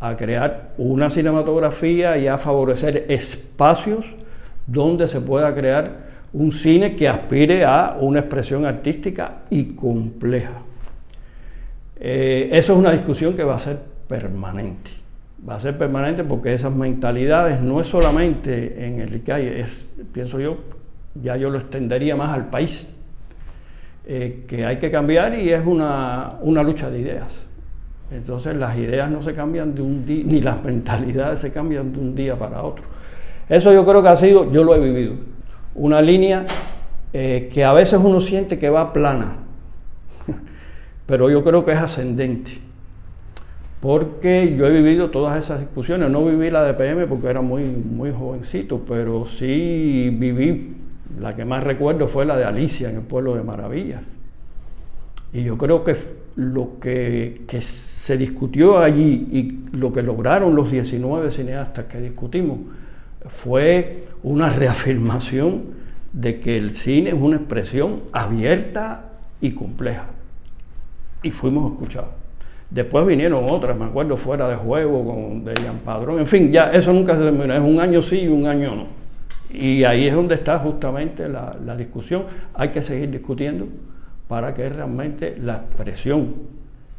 a 0.00 0.16
crear 0.16 0.72
una 0.76 1.08
cinematografía 1.08 2.18
y 2.18 2.26
a 2.26 2.36
favorecer 2.36 3.06
espacios 3.08 4.04
donde 4.66 5.08
se 5.08 5.20
pueda 5.20 5.54
crear 5.54 6.04
un 6.32 6.50
cine 6.50 6.96
que 6.96 7.08
aspire 7.08 7.64
a 7.64 7.96
una 8.00 8.20
expresión 8.20 8.66
artística 8.66 9.42
y 9.50 9.64
compleja. 9.74 10.62
Eh, 11.98 12.48
eso 12.52 12.72
es 12.72 12.78
una 12.78 12.90
discusión 12.90 13.34
que 13.34 13.44
va 13.44 13.56
a 13.56 13.60
ser 13.60 13.78
permanente. 14.08 14.90
Va 15.48 15.56
a 15.56 15.60
ser 15.60 15.76
permanente 15.76 16.24
porque 16.24 16.54
esas 16.54 16.72
mentalidades 16.72 17.60
no 17.60 17.80
es 17.80 17.86
solamente 17.86 18.86
en 18.86 19.00
el 19.00 19.14
ICAI, 19.16 19.46
es, 19.60 19.88
pienso 20.12 20.40
yo, 20.40 20.56
ya 21.14 21.36
yo 21.36 21.50
lo 21.50 21.58
extendería 21.58 22.16
más 22.16 22.30
al 22.30 22.48
país. 22.48 22.88
Eh, 24.06 24.44
que 24.46 24.66
hay 24.66 24.76
que 24.76 24.90
cambiar 24.90 25.38
y 25.38 25.50
es 25.50 25.64
una, 25.64 26.36
lucha 26.42 26.90
de 26.90 27.00
ideas. 27.00 27.32
Entonces 28.10 28.54
las 28.54 28.76
ideas 28.76 29.10
no 29.10 29.22
se 29.22 29.32
cambian 29.32 29.74
de 29.74 29.80
un 29.80 30.04
día, 30.04 30.22
ni 30.26 30.42
las 30.42 30.62
mentalidades 30.62 31.40
se 31.40 31.50
cambian 31.50 31.90
de 31.90 31.98
un 31.98 32.14
día 32.14 32.38
para 32.38 32.62
otro. 32.62 32.84
Eso 33.48 33.72
yo 33.72 33.84
creo 33.86 34.02
que 34.02 34.08
ha 34.08 34.16
sido, 34.16 34.52
yo 34.52 34.62
lo 34.62 34.74
he 34.74 34.80
vivido, 34.80 35.14
una 35.74 36.02
línea 36.02 36.44
eh, 37.14 37.48
que 37.52 37.64
a 37.64 37.72
veces 37.72 37.98
uno 38.02 38.20
siente 38.20 38.58
que 38.58 38.68
va 38.68 38.92
plana, 38.92 39.38
pero 41.06 41.30
yo 41.30 41.42
creo 41.42 41.64
que 41.64 41.72
es 41.72 41.78
ascendente. 41.78 42.52
Porque 43.80 44.54
yo 44.56 44.66
he 44.66 44.70
vivido 44.70 45.10
todas 45.10 45.42
esas 45.42 45.60
discusiones, 45.60 46.10
no 46.10 46.24
viví 46.24 46.50
la 46.50 46.64
de 46.64 46.72
PM 46.72 47.06
porque 47.06 47.28
era 47.28 47.42
muy, 47.42 47.64
muy 47.64 48.12
jovencito, 48.12 48.80
pero 48.86 49.26
sí 49.26 50.08
viví 50.10 50.74
la 51.20 51.36
que 51.36 51.44
más 51.44 51.62
recuerdo 51.62 52.08
fue 52.08 52.24
la 52.24 52.36
de 52.36 52.44
Alicia 52.44 52.88
en 52.88 52.96
el 52.96 53.02
pueblo 53.02 53.34
de 53.34 53.42
Maravillas. 53.42 54.02
Y 55.32 55.42
yo 55.42 55.58
creo 55.58 55.84
que 55.84 55.96
lo 56.36 56.78
que, 56.80 57.44
se 57.60 58.16
discutió 58.16 58.78
allí 58.78 59.28
y 59.32 59.76
lo 59.76 59.92
que 59.92 60.02
lograron 60.02 60.54
los 60.54 60.70
19 60.70 61.30
cineastas 61.30 61.86
que 61.86 62.00
discutimos 62.00 62.58
fue 63.28 64.04
una 64.22 64.50
reafirmación 64.50 65.62
de 66.12 66.38
que 66.40 66.56
el 66.56 66.72
cine 66.72 67.10
es 67.10 67.16
una 67.16 67.36
expresión 67.36 68.02
abierta 68.12 69.12
y 69.40 69.52
compleja. 69.52 70.06
Y 71.24 71.32
fuimos 71.32 71.72
escuchados. 71.72 72.10
Después 72.70 73.06
vinieron 73.06 73.48
otras, 73.50 73.76
me 73.76 73.86
acuerdo, 73.86 74.16
fuera 74.16 74.48
de 74.48 74.56
juego 74.56 75.04
con 75.04 75.44
de 75.44 75.54
Padrón. 75.84 76.20
En 76.20 76.26
fin, 76.26 76.52
ya 76.52 76.70
eso 76.72 76.92
nunca 76.92 77.16
se 77.16 77.22
terminó. 77.22 77.54
Es 77.54 77.60
un 77.60 77.80
año 77.80 78.02
sí 78.02 78.20
y 78.20 78.28
un 78.28 78.46
año 78.46 78.74
no. 78.76 78.86
Y 79.50 79.84
ahí 79.84 80.08
es 80.08 80.14
donde 80.14 80.34
está 80.34 80.58
justamente 80.58 81.28
la, 81.28 81.76
discusión. 81.76 82.24
Hay 82.52 82.70
que 82.70 82.82
seguir 82.82 83.10
discutiendo 83.10 83.66
para 84.26 84.52
que 84.52 84.68
realmente 84.68 85.36
la 85.40 85.56
expresión 85.56 86.34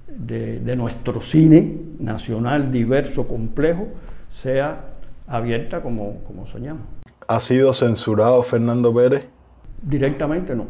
de, 0.08 0.75
nuestro 0.75 1.20
cine 1.22 1.75
nacional 2.00 2.72
diverso, 2.72 3.27
complejo, 3.27 3.88
sea 4.29 4.86
abierta 5.27 5.82
como, 5.82 6.24
como 6.24 6.48
soñamos. 6.48 6.84
¿Ha 7.27 7.39
sido 7.39 7.74
censurado 7.74 8.41
Fernando 8.44 8.94
Pérez? 8.94 9.25
Directamente 9.82 10.55
no, 10.55 10.67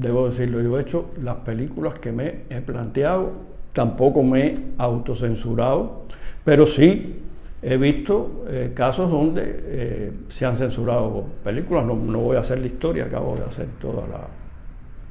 debo 0.00 0.28
decirlo. 0.28 0.60
Yo 0.60 0.78
he 0.78 0.82
hecho 0.82 1.10
las 1.22 1.36
películas 1.36 1.98
que 1.98 2.12
me 2.12 2.42
he 2.50 2.60
planteado, 2.60 3.32
tampoco 3.72 4.22
me 4.22 4.46
he 4.46 4.58
autocensurado, 4.78 6.02
pero 6.44 6.66
sí 6.66 7.22
He 7.60 7.76
visto 7.76 8.44
eh, 8.48 8.72
casos 8.72 9.10
donde 9.10 9.42
eh, 9.44 10.12
se 10.28 10.46
han 10.46 10.56
censurado 10.56 11.24
películas, 11.42 11.84
no, 11.84 11.94
voy 11.96 12.36
a 12.36 12.40
hacer 12.40 12.60
la 12.60 12.68
historia, 12.68 13.06
acabo 13.06 13.34
de 13.34 13.42
hacer 13.42 13.66
toda 13.80 14.06
la... 14.06 14.28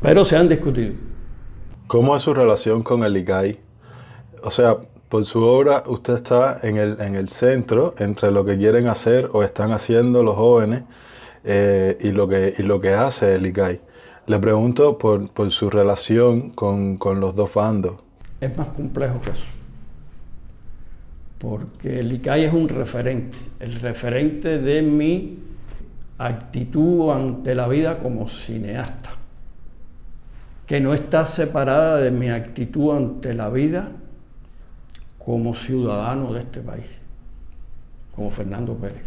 Pero 0.01 0.23
se 0.23 0.37
han 0.37 0.47
discutido. 0.47 0.93
¿Cómo 1.87 2.15
es 2.15 2.23
su 2.23 2.33
relación 2.33 2.83
con 2.83 3.03
el 3.03 3.17
ICAI? 3.17 3.59
O 4.43 4.51
sea, 4.51 4.77
por 5.09 5.25
su 5.25 5.43
obra 5.43 5.83
usted 5.87 6.13
está 6.13 6.59
en 6.63 6.77
el, 6.77 7.01
en 7.01 7.15
el 7.15 7.27
centro 7.27 7.93
entre 7.97 8.31
lo 8.31 8.45
que 8.45 8.57
quieren 8.57 8.87
hacer 8.87 9.29
o 9.33 9.43
están 9.43 9.73
haciendo 9.73 10.23
los 10.23 10.35
jóvenes 10.35 10.83
eh, 11.43 11.97
y, 11.99 12.11
lo 12.11 12.29
que, 12.29 12.53
y 12.57 12.63
lo 12.63 12.79
que 12.79 12.93
hace 12.93 13.35
el 13.35 13.45
ICAI. 13.45 13.81
Le 14.27 14.39
pregunto 14.39 14.97
por, 14.97 15.51
su 15.51 15.69
relación 15.69 16.51
con, 16.51 16.97
con 16.97 17.19
los 17.19 17.35
dos 17.35 17.53
bandos. 17.53 17.95
Es 18.39 18.55
más 18.57 18.67
complejo 18.69 19.19
que 19.21 19.31
eso 19.31 19.57
porque 21.37 21.99
el 21.99 22.11
ICAI 22.13 22.45
es 22.45 22.53
un 22.53 22.67
referente, 22.67 23.37
el 23.59 23.73
referente 23.73 24.59
de 24.59 24.81
mi 24.81 25.37
actitud 26.17 27.11
ante 27.11 27.53
la 27.53 27.67
vida 27.67 27.99
como 27.99 28.27
cineasta, 28.27 29.11
que 30.65 30.81
no 30.81 30.93
está 30.93 31.25
separada 31.25 31.97
de 31.97 32.11
mi 32.11 32.29
actitud 32.29 32.95
ante 32.95 33.33
la 33.33 33.49
vida 33.49 33.91
como 35.23 35.53
ciudadano 35.53 36.33
de 36.33 36.39
este 36.39 36.61
país, 36.61 36.85
como 38.15 38.31
Fernando 38.31 38.73
Pérez. 38.75 39.03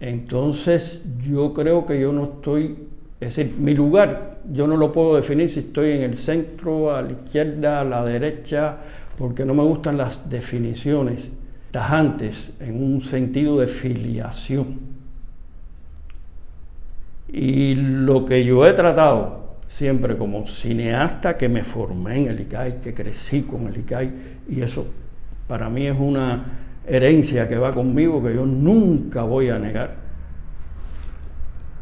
Entonces 0.00 1.00
yo 1.24 1.52
creo 1.52 1.86
que 1.86 2.00
yo 2.00 2.12
no 2.12 2.24
estoy, 2.24 2.88
es 3.22 3.36
decir, 3.36 3.54
mi 3.56 3.72
lugar 3.72 4.38
yo 4.50 4.66
no 4.66 4.76
lo 4.76 4.90
puedo 4.90 5.14
definir 5.14 5.48
si 5.48 5.60
estoy 5.60 5.92
en 5.92 6.02
el 6.02 6.16
centro, 6.16 6.94
a 6.94 7.02
la 7.02 7.12
izquierda, 7.12 7.80
a 7.80 7.84
la 7.84 8.04
derecha, 8.04 8.76
porque 9.16 9.44
no 9.44 9.54
me 9.54 9.62
gustan 9.62 9.96
las 9.96 10.28
definiciones 10.28 11.30
tajantes 11.70 12.50
en 12.58 12.82
un 12.82 13.00
sentido 13.00 13.60
de 13.60 13.68
filiación. 13.68 14.80
Y 17.28 17.76
lo 17.76 18.24
que 18.24 18.44
yo 18.44 18.66
he 18.66 18.72
tratado 18.72 19.54
siempre 19.68 20.16
como 20.16 20.48
cineasta 20.48 21.38
que 21.38 21.48
me 21.48 21.62
formé 21.62 22.22
en 22.22 22.28
el 22.28 22.40
ICAI, 22.40 22.80
que 22.80 22.92
crecí 22.92 23.42
con 23.42 23.68
el 23.68 23.78
ICAI, 23.78 24.12
y 24.48 24.62
eso 24.62 24.84
para 25.46 25.70
mí 25.70 25.86
es 25.86 25.96
una 25.96 26.44
herencia 26.84 27.48
que 27.48 27.56
va 27.56 27.72
conmigo 27.72 28.20
que 28.20 28.34
yo 28.34 28.44
nunca 28.44 29.22
voy 29.22 29.48
a 29.48 29.60
negar, 29.60 29.94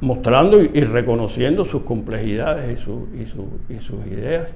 mostrando 0.01 0.63
y 0.63 0.81
reconociendo 0.85 1.65
sus 1.65 1.83
complejidades 1.83 2.79
y, 2.79 3.81
sus 3.81 4.07
ideas. 4.07 4.49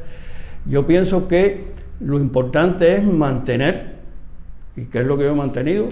Yo 0.67 0.87
pienso 0.87 1.29
que 1.29 1.65
lo 2.01 2.19
importante 2.19 2.95
es 2.95 3.05
mantener, 3.05 3.95
y 4.77 4.87
qué 4.87 5.01
es 5.01 5.07
lo 5.07 5.17
que 5.17 5.25
yo 5.25 5.33
he 5.33 5.35
mantenido, 5.35 5.89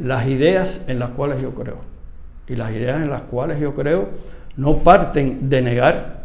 las 0.00 0.26
ideas 0.26 0.84
en 0.88 0.98
las 0.98 1.10
cuales 1.10 1.40
yo 1.40 1.54
creo. 1.54 1.78
Y 2.48 2.56
las 2.56 2.72
ideas 2.72 3.02
en 3.02 3.10
las 3.10 3.22
cuales 3.22 3.58
yo 3.60 3.74
creo 3.74 4.08
no 4.56 4.78
parten 4.78 5.48
de 5.48 5.62
negar 5.62 6.22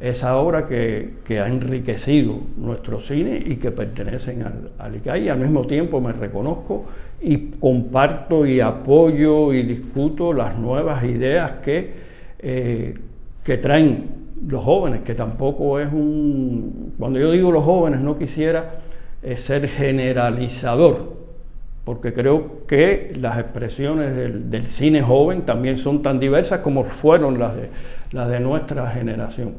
esa 0.00 0.36
obra 0.36 0.66
que, 0.66 1.14
ha 1.30 1.48
enriquecido 1.48 2.40
nuestro 2.56 3.00
cine 3.00 3.42
y 3.44 3.56
que 3.56 3.70
pertenecen 3.70 4.42
al, 4.42 4.70
al 4.78 4.96
ICAI. 4.96 5.28
Al 5.28 5.38
mismo 5.38 5.66
tiempo 5.66 6.00
me 6.00 6.12
reconozco 6.12 6.86
y 7.20 7.50
comparto 7.52 8.46
y 8.46 8.60
apoyo 8.60 9.52
y 9.52 9.62
discuto 9.62 10.32
las 10.32 10.58
nuevas 10.58 11.04
ideas 11.04 11.52
que, 11.62 12.09
eh, 12.42 12.98
que 13.44 13.58
traen 13.58 14.20
los 14.46 14.64
jóvenes, 14.64 15.00
que 15.02 15.14
tampoco 15.14 15.78
es 15.80 15.92
un... 15.92 16.94
Cuando 16.98 17.18
yo 17.18 17.30
digo 17.32 17.52
los 17.52 17.64
jóvenes 17.64 18.00
no 18.00 18.18
quisiera 18.18 18.80
eh, 19.22 19.36
ser 19.36 19.68
generalizador, 19.68 21.16
porque 21.84 22.12
creo 22.12 22.66
que 22.66 23.12
las 23.20 23.38
expresiones 23.38 24.14
del, 24.16 24.68
cine 24.68 25.02
joven 25.02 25.42
también 25.42 25.76
son 25.76 26.02
tan 26.02 26.20
diversas 26.20 26.60
como 26.60 26.84
fueron 26.84 27.38
las 27.38 27.56
de, 27.56 27.68
las 28.12 28.28
de 28.28 28.40
nuestra 28.40 28.90
generación. 28.90 29.54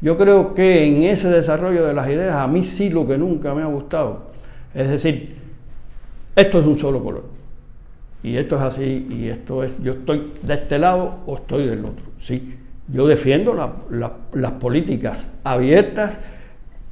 Yo 0.00 0.16
creo 0.16 0.54
que 0.54 0.84
en 0.86 1.04
ese 1.04 1.28
desarrollo 1.28 1.86
de 1.86 1.94
las 1.94 2.08
ideas 2.08 2.36
a 2.36 2.46
mí 2.46 2.64
sí 2.64 2.90
lo 2.90 3.06
que 3.06 3.18
nunca 3.18 3.54
me 3.54 3.62
ha 3.62 3.66
gustado, 3.66 4.30
es 4.74 4.90
decir, 4.90 5.36
esto 6.34 6.60
es 6.60 6.66
un 6.66 6.78
solo 6.78 7.02
color, 7.02 7.24
y 8.22 8.36
esto 8.36 8.56
es 8.56 8.62
así, 8.62 9.06
y 9.10 9.28
esto 9.28 9.62
es, 9.62 9.72
yo 9.82 9.92
estoy 9.92 10.32
de 10.42 10.54
este 10.54 10.78
lado 10.78 11.18
o 11.26 11.36
estoy 11.36 11.66
del 11.66 11.84
otro, 11.84 12.04
sí 12.24 12.56
yo 12.88 13.06
defiendo 13.06 13.54
las 14.32 14.52
políticas 14.52 15.26
abiertas 15.42 16.18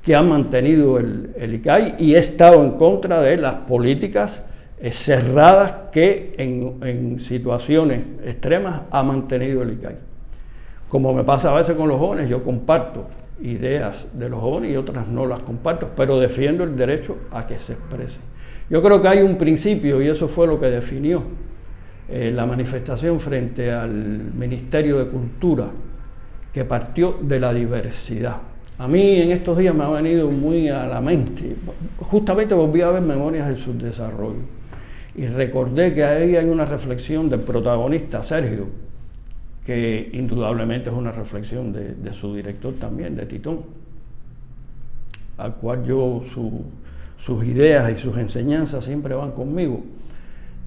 que 0.02 0.14
ha 0.14 0.22
mantenido 0.22 0.98
el, 0.98 1.54
ICAI 1.54 1.96
y 1.98 2.14
he 2.14 2.18
estado 2.18 2.62
en 2.62 2.72
contra 2.72 3.20
de 3.20 3.36
las 3.36 3.54
políticas 3.54 4.42
eh, 4.80 4.90
cerradas 4.90 5.74
que 5.92 6.34
en, 6.38 7.20
situaciones 7.20 8.00
extremas 8.24 8.82
ha 8.90 9.02
mantenido 9.02 9.62
el 9.62 9.74
ICAI. 9.74 9.96
Como 10.88 11.14
me 11.14 11.24
pasa 11.24 11.54
a 11.54 11.58
veces 11.58 11.76
con 11.76 11.88
los 11.88 11.98
jóvenes, 11.98 12.28
yo 12.28 12.42
comparto 12.42 13.06
ideas 13.40 14.06
de 14.12 14.28
los 14.28 14.40
jóvenes 14.40 14.72
y 14.72 14.76
otras 14.76 15.06
no 15.06 15.26
las 15.26 15.42
comparto, 15.42 15.90
pero 15.94 16.18
defiendo 16.18 16.64
el 16.64 16.76
derecho 16.76 17.16
a 17.30 17.46
que 17.46 17.58
se 17.58 17.74
expresen. 17.74 18.22
Yo 18.70 18.82
creo 18.82 19.00
que 19.02 19.08
hay 19.08 19.22
un 19.22 19.36
principio, 19.36 20.02
y 20.02 20.08
eso 20.08 20.26
fue 20.26 20.46
lo 20.46 20.58
que 20.58 20.66
definió 20.66 21.22
eh, 22.12 22.30
la 22.30 22.44
manifestación 22.44 23.18
frente 23.18 23.72
al 23.72 23.90
Ministerio 23.90 24.98
de 24.98 25.06
Cultura, 25.06 25.70
que 26.52 26.64
partió 26.66 27.16
de 27.22 27.40
la 27.40 27.54
diversidad. 27.54 28.36
A 28.76 28.86
mí 28.86 29.16
en 29.16 29.30
estos 29.30 29.56
días 29.56 29.74
me 29.74 29.84
ha 29.84 29.88
venido 29.88 30.30
muy 30.30 30.68
a 30.68 30.86
la 30.86 31.00
mente, 31.00 31.56
justamente 31.98 32.54
volví 32.54 32.82
a 32.82 32.90
ver 32.90 33.00
Memorias 33.00 33.48
del 33.48 33.56
Subdesarrollo 33.56 34.42
y 35.14 35.26
recordé 35.26 35.94
que 35.94 36.04
ahí 36.04 36.36
hay 36.36 36.46
una 36.46 36.66
reflexión 36.66 37.30
del 37.30 37.40
protagonista 37.40 38.22
Sergio, 38.24 38.66
que 39.64 40.10
indudablemente 40.12 40.90
es 40.90 40.94
una 40.94 41.12
reflexión 41.12 41.72
de, 41.72 42.12
su 42.12 42.34
director 42.34 42.74
también, 42.74 43.16
de 43.16 43.24
Titón, 43.24 43.60
al 45.38 45.54
cual 45.54 45.84
yo 45.86 46.22
sus 47.18 47.44
ideas 47.46 47.90
y 47.90 47.96
sus 47.96 48.18
enseñanzas 48.18 48.84
siempre 48.84 49.14
van 49.14 49.30
conmigo. 49.30 49.82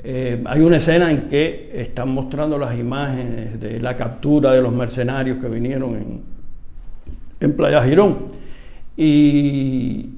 Eh, 0.07 0.39
hay 0.45 0.61
una 0.61 0.77
escena 0.77 1.09
en 1.09 1.27
que 1.27 1.71
están 1.73 2.09
mostrando 2.09 2.59
las 2.59 2.77
imágenes 2.77 3.59
de 3.59 3.79
la 3.79 3.95
captura 3.95 4.51
de 4.53 4.61
los 4.61 4.71
mercenarios 4.71 5.39
que 5.39 5.47
vinieron 5.47 5.95
en, 5.95 6.21
en 7.39 7.53
Playa 7.53 7.81
Girón. 7.81 8.17
Y, 8.95 10.11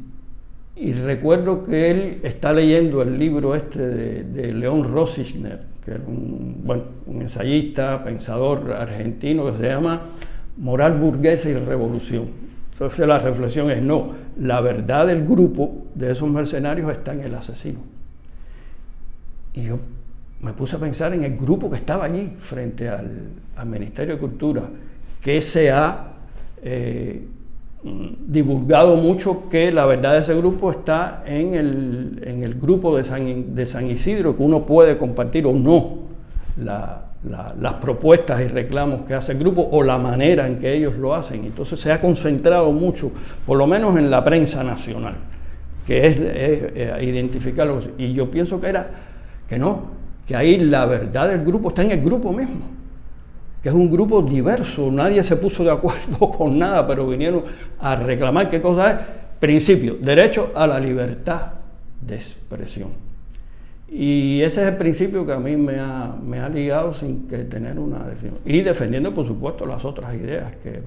recuerdo 1.06 1.64
que 1.64 1.90
él 1.90 2.20
está 2.24 2.52
leyendo 2.52 3.02
el 3.02 3.18
libro 3.18 3.56
este 3.56 3.80
de, 3.80 4.52
León 4.52 4.92
Rosichner, 4.92 5.62
que 5.86 5.92
es 5.92 6.00
un, 6.06 6.64
bueno, 6.66 6.84
un 7.06 7.22
ensayista, 7.22 8.04
pensador 8.04 8.74
argentino 8.74 9.46
que 9.46 9.58
se 9.58 9.70
llama 9.70 10.02
Moral 10.58 10.98
burguesa 10.98 11.50
y 11.50 11.54
revolución. 11.54 12.26
Entonces 12.74 13.08
la 13.08 13.20
reflexión 13.20 13.72
es 13.72 13.82
no, 13.82 14.16
la 14.38 14.60
verdad 14.60 15.08
del 15.08 15.26
grupo 15.26 15.86
de 15.96 16.12
esos 16.12 16.30
mercenarios 16.30 16.92
está 16.92 17.14
en 17.14 17.22
el 17.22 17.36
asesino. 17.36 17.97
Y 19.58 19.64
yo 19.64 19.80
me 20.42 20.54
puse 20.54 20.76
a 20.76 20.80
pensar 20.80 21.14
en 21.16 21.24
el 21.24 21.36
grupo 21.36 21.68
que 21.68 21.78
estaba 21.78 22.06
allí 22.06 22.32
frente 22.40 22.88
al, 22.88 23.10
Ministerio 23.66 24.14
de 24.14 24.20
Cultura, 24.20 24.62
que 25.20 25.42
se 25.42 25.72
ha 25.72 26.12
eh, 26.62 27.26
divulgado 27.84 28.98
mucho 28.98 29.50
que 29.50 29.72
la 29.72 29.88
verdad 29.88 30.14
de 30.14 30.20
ese 30.20 30.36
grupo 30.36 30.70
está 30.70 31.24
en 31.26 31.56
el, 31.56 32.56
grupo 32.62 32.96
de 32.96 33.04
San, 33.04 33.56
de 33.56 33.66
San, 33.66 33.90
Isidro, 33.90 34.38
que 34.38 34.44
uno 34.44 34.64
puede 34.64 34.96
compartir 34.96 35.48
o 35.48 35.54
no 35.54 36.06
las 36.56 37.74
propuestas 37.82 38.40
y 38.42 38.48
reclamos 38.48 39.08
que 39.08 39.16
hace 39.16 39.32
el 39.32 39.40
grupo 39.40 39.68
o 39.72 39.82
la 39.82 39.98
manera 39.98 40.46
en 40.46 40.60
que 40.60 40.72
ellos 40.72 40.98
lo 40.98 41.16
hacen. 41.16 41.46
Entonces 41.46 41.80
se 41.80 41.92
ha 41.92 42.00
concentrado 42.00 42.72
mucho, 42.72 43.12
por 43.44 43.58
lo 43.58 43.66
menos 43.66 43.98
en 43.98 44.12
la 44.12 44.24
prensa 44.24 44.64
nacional, 44.64 45.16
que 45.88 46.06
es, 46.06 46.20
es 46.20 47.04
identificarlo. 47.04 47.82
Y 47.98 48.14
yo 48.14 48.30
pienso 48.30 48.60
que 48.60 48.68
era 48.68 49.07
que 49.48 49.58
no, 49.58 49.82
que 50.28 50.36
ahí 50.36 50.58
la 50.58 50.86
verdad 50.86 51.30
del 51.30 51.44
grupo 51.44 51.70
está 51.70 51.84
en 51.84 51.92
el 51.92 52.02
grupo 52.02 52.34
mismo, 52.34 52.66
que 53.64 53.70
es 53.70 53.76
un 53.76 53.90
grupo 53.90 54.22
diverso, 54.22 54.92
nadie 54.92 55.24
se 55.24 55.36
puso 55.36 55.64
de 55.64 55.72
acuerdo 55.72 56.18
con 56.38 56.60
nada, 56.60 56.86
pero 56.86 57.08
vinieron 57.08 57.44
a 57.80 57.96
reclamar 57.96 58.50
qué 58.50 58.62
cosa 58.62 58.92
es 58.92 58.98
principio, 59.40 59.96
derecho 60.02 60.52
a 60.56 60.68
la 60.68 60.80
libertad 60.80 61.54
de 62.02 62.16
expresión. 62.16 63.08
Y 63.90 64.42
ese 64.42 64.64
es 64.64 64.68
el 64.68 64.76
principio 64.76 65.26
que 65.26 65.32
a 65.32 65.40
mí 65.40 65.56
me 65.56 65.80
ha, 65.80 66.14
me 66.22 66.40
ha 66.40 66.50
ligado 66.50 66.94
sin 66.94 67.28
que 67.28 67.38
tener 67.46 67.80
una 67.80 68.00
definición. 68.00 68.40
Y 68.46 68.62
defendiendo, 68.62 69.14
por 69.14 69.26
supuesto, 69.26 69.66
las 69.66 69.86
otras 69.86 70.14
ideas. 70.14 70.54
que 70.62 70.82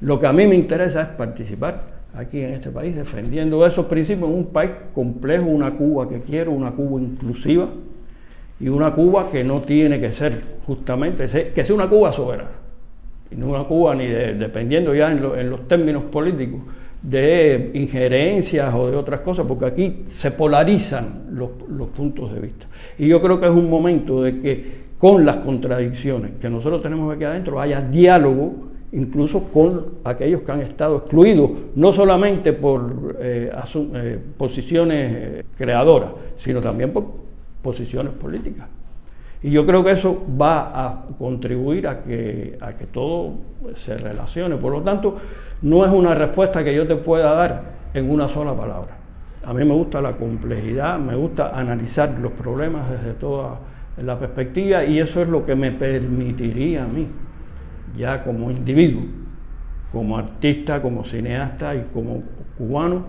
Lo 0.00 0.18
que 0.18 0.26
a 0.26 0.32
mí 0.32 0.46
me 0.46 0.54
interesa 0.54 1.02
es 1.02 1.08
participar 1.08 1.82
aquí 2.16 2.40
en 2.40 2.54
este 2.54 2.70
país, 2.70 2.94
defendiendo 2.94 3.66
esos 3.66 3.86
principios 3.86 4.28
en 4.28 4.36
un 4.36 4.46
país 4.46 4.70
complejo, 4.94 5.46
una 5.46 5.72
Cuba 5.72 6.08
que 6.08 6.20
quiero, 6.20 6.52
una 6.52 6.72
Cuba 6.72 7.00
inclusiva 7.00 7.68
y 8.60 8.68
una 8.68 8.94
Cuba 8.94 9.30
que 9.30 9.42
no 9.42 9.62
tiene 9.62 10.00
que 10.00 10.12
ser 10.12 10.40
justamente, 10.66 11.26
que 11.52 11.64
sea 11.64 11.74
una 11.74 11.88
Cuba 11.88 12.12
soberana, 12.12 12.50
y 13.30 13.36
no 13.36 13.48
una 13.48 13.64
Cuba 13.64 13.94
ni 13.94 14.06
dependiendo 14.06 14.94
ya 14.94 15.10
en, 15.10 15.50
los 15.50 15.66
términos 15.66 16.04
políticos 16.04 16.60
de 17.02 17.72
injerencias 17.74 18.72
o 18.74 18.90
de 18.90 18.96
otras 18.96 19.20
cosas, 19.20 19.44
porque 19.46 19.66
aquí 19.66 20.04
se 20.08 20.30
polarizan 20.30 21.26
los 21.32 21.88
puntos 21.88 22.32
de 22.32 22.40
vista. 22.40 22.66
Y 22.98 23.08
yo 23.08 23.20
creo 23.20 23.38
que 23.38 23.46
es 23.46 23.52
un 23.52 23.68
momento 23.68 24.22
de 24.22 24.40
que 24.40 24.84
con 24.98 25.26
las 25.26 25.38
contradicciones 25.38 26.32
que 26.40 26.48
nosotros 26.48 26.80
tenemos 26.80 27.14
aquí 27.14 27.24
adentro 27.24 27.60
haya 27.60 27.82
diálogo 27.82 28.73
incluso 28.94 29.44
con 29.52 29.86
aquellos 30.04 30.42
que 30.42 30.52
han 30.52 30.60
estado 30.60 30.98
excluidos, 30.98 31.50
no 31.74 31.92
solamente 31.92 32.52
por 32.52 33.16
eh, 33.20 33.50
eh, 33.52 34.18
posiciones 34.36 35.12
eh, 35.12 35.44
creadoras, 35.56 36.12
sino 36.36 36.60
también 36.60 36.92
por 36.92 37.04
posiciones 37.62 38.12
políticas. 38.12 38.68
Y 39.42 39.50
yo 39.50 39.66
creo 39.66 39.84
que 39.84 39.90
eso 39.90 40.22
va 40.40 40.86
a 40.86 41.06
contribuir 41.18 41.86
a 41.86 42.02
que, 42.02 42.56
a 42.60 42.72
que 42.72 42.86
todo 42.86 43.34
se 43.74 43.98
relacione. 43.98 44.56
Por 44.56 44.72
lo 44.72 44.80
tanto, 44.82 45.16
no 45.62 45.84
es 45.84 45.90
una 45.90 46.14
respuesta 46.14 46.64
que 46.64 46.74
yo 46.74 46.86
te 46.86 46.96
pueda 46.96 47.34
dar 47.34 47.62
en 47.92 48.08
una 48.08 48.28
sola 48.28 48.54
palabra. 48.54 48.96
A 49.44 49.52
mí 49.52 49.64
me 49.64 49.74
gusta 49.74 50.00
la 50.00 50.12
complejidad, 50.12 50.98
me 50.98 51.14
gusta 51.14 51.50
analizar 51.50 52.18
los 52.18 52.32
problemas 52.32 52.90
desde 52.90 53.12
toda 53.12 53.58
la 54.02 54.18
perspectiva 54.18 54.84
y 54.84 54.98
eso 54.98 55.20
es 55.20 55.28
lo 55.28 55.44
que 55.44 55.54
me 55.54 55.72
permitiría 55.72 56.84
a 56.84 56.86
mí, 56.86 57.06
ya 57.96 58.24
como 58.24 58.50
individuo, 58.50 59.02
como 59.92 60.18
artista, 60.18 60.82
como 60.82 61.04
cineasta 61.04 61.74
y 61.74 61.86
como 61.92 62.22
cubano, 62.58 63.06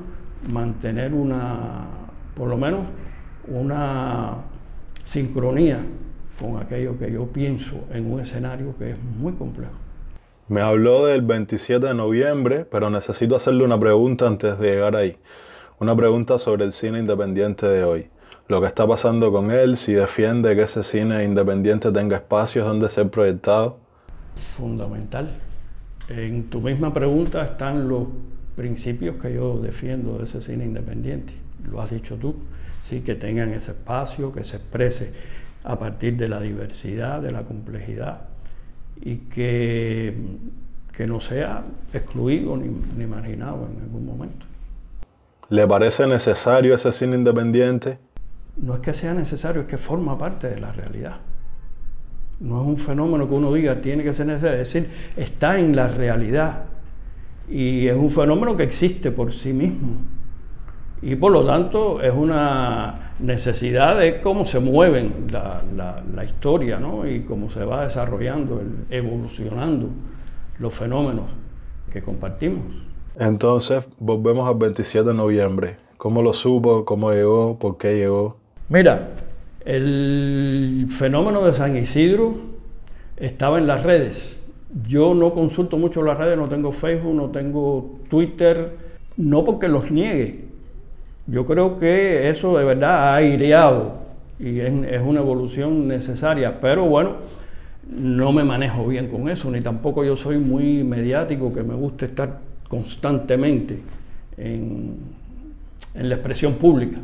mantener 0.49 1.13
una, 1.13 1.85
por 2.35 2.49
lo 2.49 2.57
menos, 2.57 2.81
una 3.47 4.37
sincronía 5.03 5.79
con 6.39 6.57
aquello 6.57 6.97
que 6.97 7.11
yo 7.11 7.27
pienso 7.27 7.85
en 7.91 8.11
un 8.11 8.19
escenario 8.19 8.75
que 8.77 8.91
es 8.91 8.97
muy 8.99 9.33
complejo. 9.33 9.73
Me 10.47 10.61
habló 10.61 11.07
del 11.07 11.21
27 11.21 11.87
de 11.87 11.93
noviembre, 11.93 12.65
pero 12.65 12.89
necesito 12.89 13.35
hacerle 13.35 13.63
una 13.63 13.79
pregunta 13.79 14.27
antes 14.27 14.59
de 14.59 14.71
llegar 14.71 14.95
ahí. 14.95 15.17
Una 15.79 15.95
pregunta 15.95 16.37
sobre 16.37 16.65
el 16.65 16.71
cine 16.71 16.99
independiente 16.99 17.65
de 17.65 17.83
hoy. 17.83 18.09
Lo 18.47 18.61
que 18.61 18.67
está 18.67 18.85
pasando 18.85 19.31
con 19.31 19.49
él, 19.49 19.75
si 19.75 19.93
defiende 19.93 20.55
que 20.55 20.63
ese 20.63 20.83
cine 20.83 21.23
independiente 21.23 21.91
tenga 21.91 22.17
espacios 22.17 22.67
donde 22.67 22.89
ser 22.89 23.09
proyectado. 23.09 23.79
Fundamental. 24.57 25.29
En 26.09 26.49
tu 26.49 26.61
misma 26.61 26.93
pregunta 26.93 27.43
están 27.43 27.87
los 27.87 28.07
principios 28.55 29.15
que 29.21 29.33
yo 29.33 29.59
defiendo 29.59 30.17
de 30.17 30.25
ese 30.25 30.41
cine 30.41 30.65
independiente. 30.65 31.33
Lo 31.69 31.81
has 31.81 31.89
dicho 31.89 32.15
tú. 32.15 32.35
Sí, 32.81 33.01
que 33.01 33.15
tengan 33.15 33.51
ese 33.51 33.71
espacio, 33.71 34.31
que 34.31 34.43
se 34.43 34.57
exprese 34.57 35.11
a 35.63 35.79
partir 35.79 36.15
de 36.17 36.27
la 36.27 36.39
diversidad, 36.39 37.21
de 37.21 37.31
la 37.31 37.43
complejidad 37.43 38.21
y 39.01 39.17
que, 39.17 40.15
que 40.95 41.07
no 41.07 41.19
sea 41.19 41.63
excluido 41.91 42.55
ni, 42.55 42.69
ni 42.95 43.07
marginado 43.07 43.67
en 43.67 43.81
algún 43.81 44.05
momento. 44.05 44.45
¿Le 45.49 45.67
parece 45.67 46.07
necesario 46.07 46.75
ese 46.75 46.91
cine 46.91 47.15
independiente? 47.15 47.97
No 48.57 48.75
es 48.75 48.79
que 48.79 48.93
sea 48.93 49.13
necesario, 49.13 49.63
es 49.63 49.67
que 49.67 49.77
forma 49.77 50.17
parte 50.17 50.47
de 50.47 50.59
la 50.59 50.71
realidad. 50.71 51.17
No 52.39 52.61
es 52.61 52.67
un 52.67 52.77
fenómeno 52.77 53.27
que 53.27 53.33
uno 53.33 53.53
diga 53.53 53.81
tiene 53.81 54.03
que 54.03 54.13
ser 54.13 54.27
necesario, 54.27 54.61
es 54.61 54.73
decir, 54.73 54.89
está 55.15 55.59
en 55.59 55.75
la 55.75 55.87
realidad 55.87 56.63
y 57.49 57.87
es 57.87 57.95
un 57.95 58.09
fenómeno 58.09 58.55
que 58.55 58.63
existe 58.63 59.11
por 59.11 59.31
sí 59.31 59.53
mismo 59.53 59.99
y 61.01 61.15
por 61.15 61.31
lo 61.31 61.45
tanto 61.45 62.01
es 62.01 62.13
una 62.13 63.13
necesidad 63.19 63.99
de 63.99 64.21
cómo 64.21 64.45
se 64.45 64.59
mueven 64.59 65.27
la, 65.29 65.61
la, 65.75 66.25
historia 66.25 66.79
¿no? 66.79 67.07
y 67.07 67.21
cómo 67.21 67.49
se 67.49 67.63
va 67.63 67.83
desarrollando, 67.83 68.61
evolucionando 68.89 69.89
los 70.59 70.73
fenómenos 70.73 71.25
que 71.91 72.01
compartimos. 72.01 72.63
Entonces, 73.17 73.85
volvemos 73.99 74.47
al 74.49 74.55
27 74.55 75.09
de 75.09 75.13
noviembre. 75.13 75.77
¿Cómo 75.97 76.21
lo 76.21 76.33
supo? 76.33 76.83
¿Cómo 76.85 77.11
llegó? 77.11 77.57
¿Por 77.59 77.77
qué 77.77 77.95
llegó? 77.95 78.37
Mira, 78.67 79.09
el 79.65 80.87
fenómeno 80.89 81.43
de 81.43 81.53
San 81.53 81.75
Isidro 81.75 82.35
estaba 83.17 83.57
en 83.57 83.67
las 83.67 83.83
redes. 83.83 84.39
Yo 84.87 85.13
no 85.13 85.33
consulto 85.33 85.77
mucho 85.77 86.03
las 86.03 86.17
redes, 86.17 86.37
no 86.37 86.47
tengo 86.47 86.71
Facebook, 86.71 87.15
no 87.15 87.29
tengo 87.29 87.99
Twitter, 88.09 88.77
no 89.17 89.43
porque 89.43 89.67
los 89.67 89.89
niegue, 89.91 90.45
yo 91.27 91.45
creo 91.45 91.79
que 91.79 92.29
eso 92.29 92.55
de 92.57 92.65
verdad 92.65 93.09
ha 93.09 93.15
aireado 93.15 94.05
y 94.39 94.59
es, 94.59 95.01
una 95.01 95.21
evolución 95.21 95.87
necesaria, 95.87 96.59
pero 96.59 96.85
bueno, 96.85 97.13
no 97.89 98.31
me 98.31 98.43
manejo 98.43 98.85
bien 98.85 99.07
con 99.07 99.29
eso, 99.29 99.49
ni 99.49 99.61
tampoco 99.61 100.03
yo 100.03 100.15
soy 100.15 100.37
muy 100.37 100.83
mediático, 100.83 101.51
que 101.51 101.63
me 101.63 101.73
guste 101.73 102.05
estar 102.05 102.39
constantemente 102.67 103.79
en, 104.37 104.97
en 105.95 106.09
la 106.09 106.15
expresión 106.15 106.55
pública. 106.55 106.97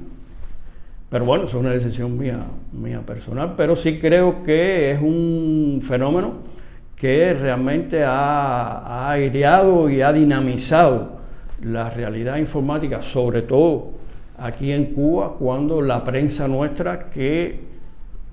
Pero 1.12 1.26
bueno, 1.26 1.44
eso 1.44 1.58
es 1.58 1.64
una 1.64 1.74
decisión 1.74 2.18
mía, 2.18 2.40
mía 2.72 3.02
personal, 3.06 3.54
pero 3.56 3.76
sí 3.76 4.00
creo 4.00 4.42
que 4.42 4.92
es 4.92 5.00
un 5.00 5.84
fenómeno 5.86 6.36
que 6.96 7.34
realmente 7.34 8.04
ha, 8.04 8.78
ha 8.78 9.12
aireado 9.12 9.90
y 9.90 10.02
ha 10.02 10.12
dinamizado 10.12 11.20
la 11.62 11.92
realidad 11.92 12.38
informática, 12.38 13.04
sobre 13.04 13.44
todo 13.44 13.92
aquí 14.38 14.72
en 14.72 14.86
Cuba 14.94 15.36
cuando 15.38 15.82
la 15.82 16.04
prensa 16.04 16.48
nuestra, 16.48 17.10
que 17.10 17.72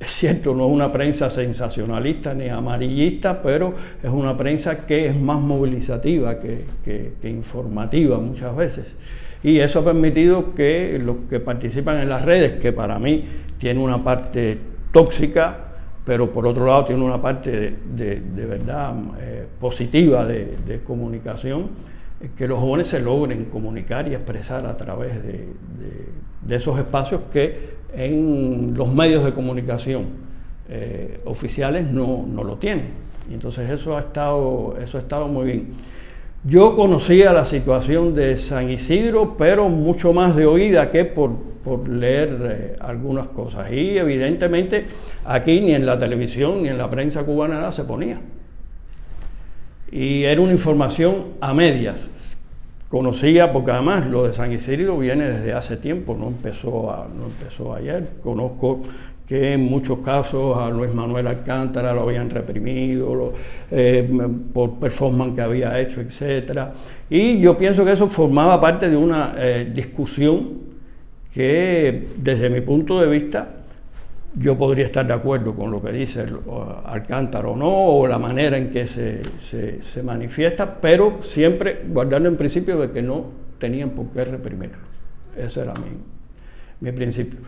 es 0.01 0.11
cierto, 0.12 0.55
no 0.55 0.67
es 0.67 0.73
una 0.73 0.93
prensa 0.93 1.29
sensacionalista 1.29 2.33
ni 2.33 2.49
amarillista, 2.49 3.43
pero 3.43 3.75
es 4.03 4.11
una 4.11 4.37
prensa 4.37 4.87
que 4.87 5.07
es 5.07 5.17
más 5.17 5.41
movilizativa 5.41 6.38
que, 6.38 7.17
informativa 7.25 8.19
muchas 8.19 8.55
veces. 8.55 8.95
Y 9.42 9.59
eso 9.61 9.81
ha 9.81 9.85
permitido 9.85 10.55
que 10.55 11.01
los 11.03 11.16
que 11.31 11.40
participan 11.40 11.98
en 11.98 12.09
las 12.09 12.24
redes, 12.24 12.61
que 12.61 12.72
para 12.72 12.98
mí 12.98 13.24
tiene 13.59 13.81
una 13.81 14.03
parte 14.03 14.59
tóxica, 14.92 15.59
pero 16.05 16.31
por 16.31 16.46
otro 16.46 16.66
lado 16.66 16.87
tiene 16.87 17.05
una 17.05 17.20
parte 17.20 17.77
de, 17.94 18.46
verdad 18.46 18.94
eh, 19.20 19.46
positiva 19.61 20.27
de 20.27 20.81
comunicación, 20.85 21.68
que 22.37 22.48
los 22.48 22.59
jóvenes 22.59 22.88
se 22.88 23.01
logren 23.01 23.44
comunicar 23.46 24.09
y 24.09 24.14
expresar 24.14 24.66
a 24.66 24.77
través 24.77 25.22
de, 25.22 25.48
esos 26.48 26.79
espacios 26.79 27.22
que 27.33 27.77
en 27.94 28.74
los 28.74 28.92
medios 28.92 29.24
de 29.24 29.33
comunicación 29.33 30.07
eh, 30.68 31.20
oficiales 31.27 31.87
no, 31.90 32.27
lo 32.35 32.57
tienen. 32.57 32.87
Y 33.31 33.35
entonces 33.35 33.68
eso 33.68 33.96
ha, 33.96 34.01
estado, 34.01 34.77
eso 34.83 34.96
ha 34.98 35.01
estado 35.01 35.29
muy 35.29 35.46
bien. 35.46 35.68
Yo 36.44 36.77
conocía 36.77 37.33
la 37.33 37.44
situación 37.44 38.14
de 38.14 38.38
San 38.38 38.70
Isidro, 38.70 39.37
pero 39.37 39.68
mucho 39.68 40.12
más 40.12 40.37
de 40.37 40.46
oída 40.46 40.90
que 40.90 41.05
por, 41.05 41.37
leer 41.88 42.38
eh, 42.42 42.77
algunas 42.81 43.29
cosas. 43.29 43.70
Y 43.72 43.98
evidentemente 43.98 44.87
aquí 45.24 45.61
ni 45.61 45.74
en 45.74 45.85
la 45.85 45.98
televisión 45.98 46.62
ni 46.62 46.68
en 46.68 46.79
la 46.79 46.88
prensa 46.88 47.24
cubana 47.24 47.57
nada 47.57 47.72
se 47.72 47.85
ponía 47.85 48.20
y 49.90 50.24
era 50.24 50.40
una 50.40 50.53
información 50.53 51.35
a 51.40 51.55
medias. 51.55 52.09
Conocía, 52.88 53.53
porque 53.53 53.70
además 53.70 54.07
lo 54.07 54.27
de 54.27 54.33
San 54.33 54.53
Isidro 54.53 54.98
viene 54.98 55.29
desde 55.29 55.53
hace 55.53 55.77
tiempo, 55.77 56.16
no 56.18 56.29
empezó, 56.29 57.07
no 57.18 57.27
empezó 57.27 57.74
ayer. 57.74 58.09
Conozco 58.22 58.81
que 59.29 59.53
en 59.53 59.61
muchos 59.61 59.99
casos 59.99 60.57
a 60.57 60.71
Luis 60.71 60.93
Manuel 60.95 61.27
Alcántara 61.27 61.93
lo 61.93 62.01
habían 62.01 62.31
reprimido 62.31 63.35
eh, 63.71 64.09
por 64.55 64.79
performance 64.79 65.35
que 65.35 65.43
había 65.43 65.79
hecho, 65.79 66.01
etc. 66.01 66.59
Y 67.11 67.38
yo 67.38 67.59
pienso 67.59 67.85
que 67.85 67.93
eso 67.93 68.09
formaba 68.09 68.59
parte 68.59 68.88
de 68.88 68.97
una 68.97 69.35
eh, 69.37 69.71
discusión 69.73 70.69
que 71.31 72.09
desde 72.17 72.49
mi 72.49 72.62
punto 72.62 73.03
de 73.03 73.11
vista 73.11 73.49
yo 74.35 74.57
podría 74.57 74.87
estar 74.87 75.07
de 75.07 75.12
acuerdo 75.12 75.55
con 75.55 75.71
lo 75.71 75.83
que 75.83 75.93
dice 75.93 76.25
Alcántara 76.87 77.49
o 77.49 77.57
no, 77.57 77.69
o 77.69 78.07
la 78.07 78.19
manera 78.19 78.57
en 78.57 78.71
que 78.71 78.87
se, 78.87 79.21
se, 79.38 80.03
manifiesta, 80.03 80.81
pero 80.81 81.19
siempre 81.23 81.83
guardando 81.87 82.31
el 82.31 82.37
principio 82.37 82.81
de 82.81 82.91
que 82.93 83.03
no 83.03 83.27
tenían 83.59 83.91
por 83.91 84.07
qué 84.07 84.25
reprimirlo. 84.25 84.79
Ese 85.37 85.61
era 85.61 85.75
mi, 85.75 85.91
mi 86.81 86.93
principio. 86.93 87.41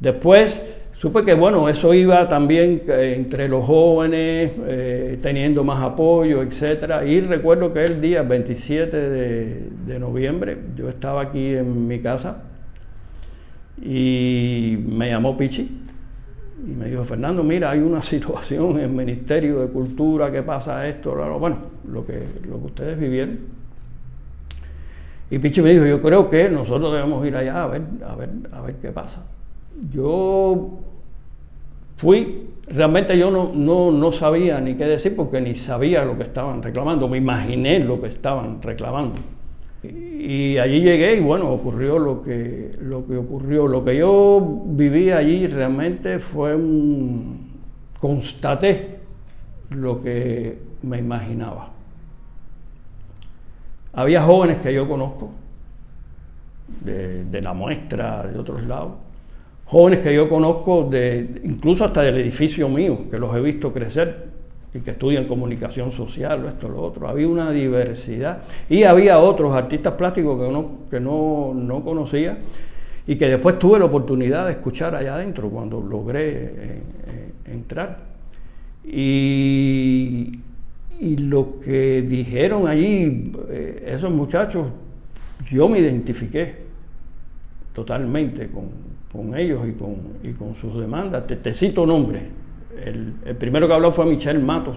Después 0.00 0.60
supe 0.98 1.24
que, 1.24 1.34
bueno, 1.34 1.68
eso 1.68 1.94
iba 1.94 2.28
también 2.28 2.82
eh, 2.88 3.14
entre 3.16 3.48
los 3.48 3.64
jóvenes, 3.64 4.52
eh, 4.66 5.18
teniendo 5.22 5.64
más 5.64 5.82
apoyo, 5.82 6.42
etc. 6.42 7.02
Y 7.06 7.20
recuerdo 7.20 7.72
que 7.72 7.84
el 7.84 8.00
día 8.00 8.22
27 8.22 8.96
de, 8.96 9.68
de 9.86 9.98
noviembre 9.98 10.58
yo 10.76 10.88
estaba 10.88 11.22
aquí 11.22 11.54
en 11.54 11.86
mi 11.86 12.00
casa 12.00 12.42
y 13.80 14.78
me 14.86 15.10
llamó 15.10 15.36
Pichi 15.36 15.82
y 16.66 16.70
me 16.70 16.86
dijo, 16.86 17.04
Fernando, 17.04 17.44
mira, 17.44 17.70
hay 17.70 17.80
una 17.80 18.02
situación 18.02 18.72
en 18.78 18.84
el 18.84 18.90
Ministerio 18.90 19.60
de 19.60 19.68
Cultura 19.68 20.30
que 20.32 20.42
pasa 20.42 20.86
esto, 20.88 21.14
bueno, 21.38 21.58
lo 21.90 22.06
que, 22.06 22.22
lo 22.48 22.58
que 22.58 22.66
ustedes 22.66 22.98
vivieron. 22.98 23.38
Y 25.28 25.38
Pichi 25.38 25.60
me 25.60 25.70
dijo, 25.70 25.84
yo 25.84 26.00
creo 26.00 26.30
que 26.30 26.48
nosotros 26.48 26.92
debemos 26.94 27.26
ir 27.26 27.36
allá 27.36 27.64
a 27.64 27.66
ver, 27.66 27.82
a 28.06 28.14
ver, 28.14 28.30
a 28.52 28.60
ver 28.60 28.76
qué 28.76 28.90
pasa. 28.90 29.22
Yo 29.92 30.70
fui, 31.96 32.48
realmente 32.66 33.16
yo 33.18 33.30
no, 33.30 33.52
no, 33.54 33.90
no 33.90 34.12
sabía 34.12 34.60
ni 34.60 34.74
qué 34.74 34.84
decir 34.84 35.14
porque 35.14 35.40
ni 35.40 35.54
sabía 35.54 36.04
lo 36.04 36.16
que 36.16 36.24
estaban 36.24 36.62
reclamando, 36.62 37.08
me 37.08 37.18
imaginé 37.18 37.78
lo 37.80 38.00
que 38.00 38.08
estaban 38.08 38.62
reclamando. 38.62 39.20
Y 39.82 40.58
allí 40.58 40.80
llegué 40.80 41.16
y 41.16 41.20
bueno, 41.20 41.50
ocurrió 41.50 41.98
lo 41.98 42.22
que, 42.22 42.74
lo 42.80 43.06
que 43.06 43.16
ocurrió. 43.16 43.68
Lo 43.68 43.84
que 43.84 43.96
yo 43.96 44.62
viví 44.66 45.10
allí 45.10 45.46
realmente 45.46 46.18
fue 46.18 46.54
un... 46.56 47.52
constaté 48.00 48.98
lo 49.70 50.02
que 50.02 50.58
me 50.82 50.98
imaginaba. 50.98 51.70
Había 53.92 54.22
jóvenes 54.22 54.58
que 54.58 54.74
yo 54.74 54.88
conozco, 54.88 55.30
de, 56.80 57.24
de 57.24 57.40
la 57.40 57.54
muestra, 57.54 58.26
de 58.26 58.38
otros 58.38 58.62
lados, 58.64 58.92
jóvenes 59.66 59.98
que 59.98 60.14
yo 60.14 60.28
conozco, 60.28 60.88
de, 60.88 61.40
incluso 61.44 61.84
hasta 61.84 62.02
del 62.02 62.18
edificio 62.18 62.68
mío, 62.68 63.10
que 63.10 63.18
los 63.18 63.34
he 63.36 63.40
visto 63.40 63.72
crecer 63.72 64.26
y 64.72 64.80
que 64.80 64.92
estudian 64.92 65.26
comunicación 65.26 65.90
social, 65.90 66.46
esto, 66.46 66.68
lo 66.68 66.82
otro. 66.82 67.08
Había 67.08 67.28
una 67.28 67.50
diversidad. 67.50 68.42
Y 68.68 68.84
había 68.84 69.18
otros 69.18 69.54
artistas 69.54 69.94
plásticos 69.94 70.38
que, 70.38 70.46
uno, 70.46 70.70
que 70.90 71.00
no, 71.00 71.52
no 71.54 71.82
conocía 71.82 72.38
y 73.06 73.16
que 73.16 73.28
después 73.28 73.58
tuve 73.58 73.78
la 73.78 73.86
oportunidad 73.86 74.46
de 74.46 74.52
escuchar 74.52 74.94
allá 74.94 75.14
adentro 75.14 75.48
cuando 75.48 75.80
logré 75.80 76.30
eh, 76.30 76.52
eh, 77.06 77.32
entrar. 77.46 77.98
Y, 78.84 80.40
y, 81.00 81.16
lo 81.16 81.58
que 81.60 82.02
dijeron 82.02 82.68
allí 82.68 83.32
eh, 83.48 83.92
esos 83.94 84.12
muchachos, 84.12 84.68
yo 85.50 85.68
me 85.68 85.80
identifiqué 85.80 86.66
totalmente 87.72 88.48
con, 88.48 88.70
con 89.16 89.36
ellos 89.36 89.66
y 89.66 89.72
con, 89.72 89.96
y 90.22 90.32
con, 90.32 90.54
sus 90.54 90.78
demandas. 90.78 91.26
Te, 91.26 91.36
te 91.36 91.54
cito 91.54 91.86
nombres. 91.86 92.22
El, 92.84 93.14
el, 93.24 93.36
primero 93.36 93.66
que 93.66 93.74
habló 93.74 93.92
fue 93.92 94.04
Michel 94.04 94.38
Matos. 94.40 94.76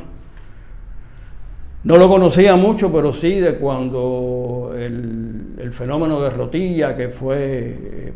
No 1.84 1.98
lo 1.98 2.10
conocía 2.10 2.56
mucho, 2.56 2.92
pero 2.92 3.14
sí 3.14 3.40
de 3.40 3.56
cuando 3.56 4.74
el, 4.78 5.56
el 5.58 5.72
fenómeno 5.72 6.22
de 6.22 6.30
Rotilla, 6.30 6.96
que 6.96 7.10
fue 7.10 7.38
eh, 7.40 8.14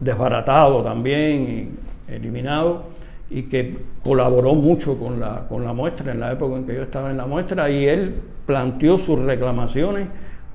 desbaratado 0.00 0.82
también 0.82 1.78
eliminado, 2.08 2.84
y 3.30 3.44
que 3.44 3.78
colaboró 4.02 4.54
mucho 4.54 4.98
con 4.98 5.20
la, 5.20 5.46
con 5.48 5.64
la 5.64 5.72
muestra 5.72 6.12
en 6.12 6.20
la 6.20 6.32
época 6.32 6.56
en 6.56 6.66
que 6.66 6.74
yo 6.74 6.82
estaba 6.82 7.10
en 7.10 7.16
la 7.16 7.26
muestra, 7.26 7.70
y 7.70 7.86
él 7.86 8.14
planteó 8.44 8.98
sus 8.98 9.18
reclamaciones 9.20 10.08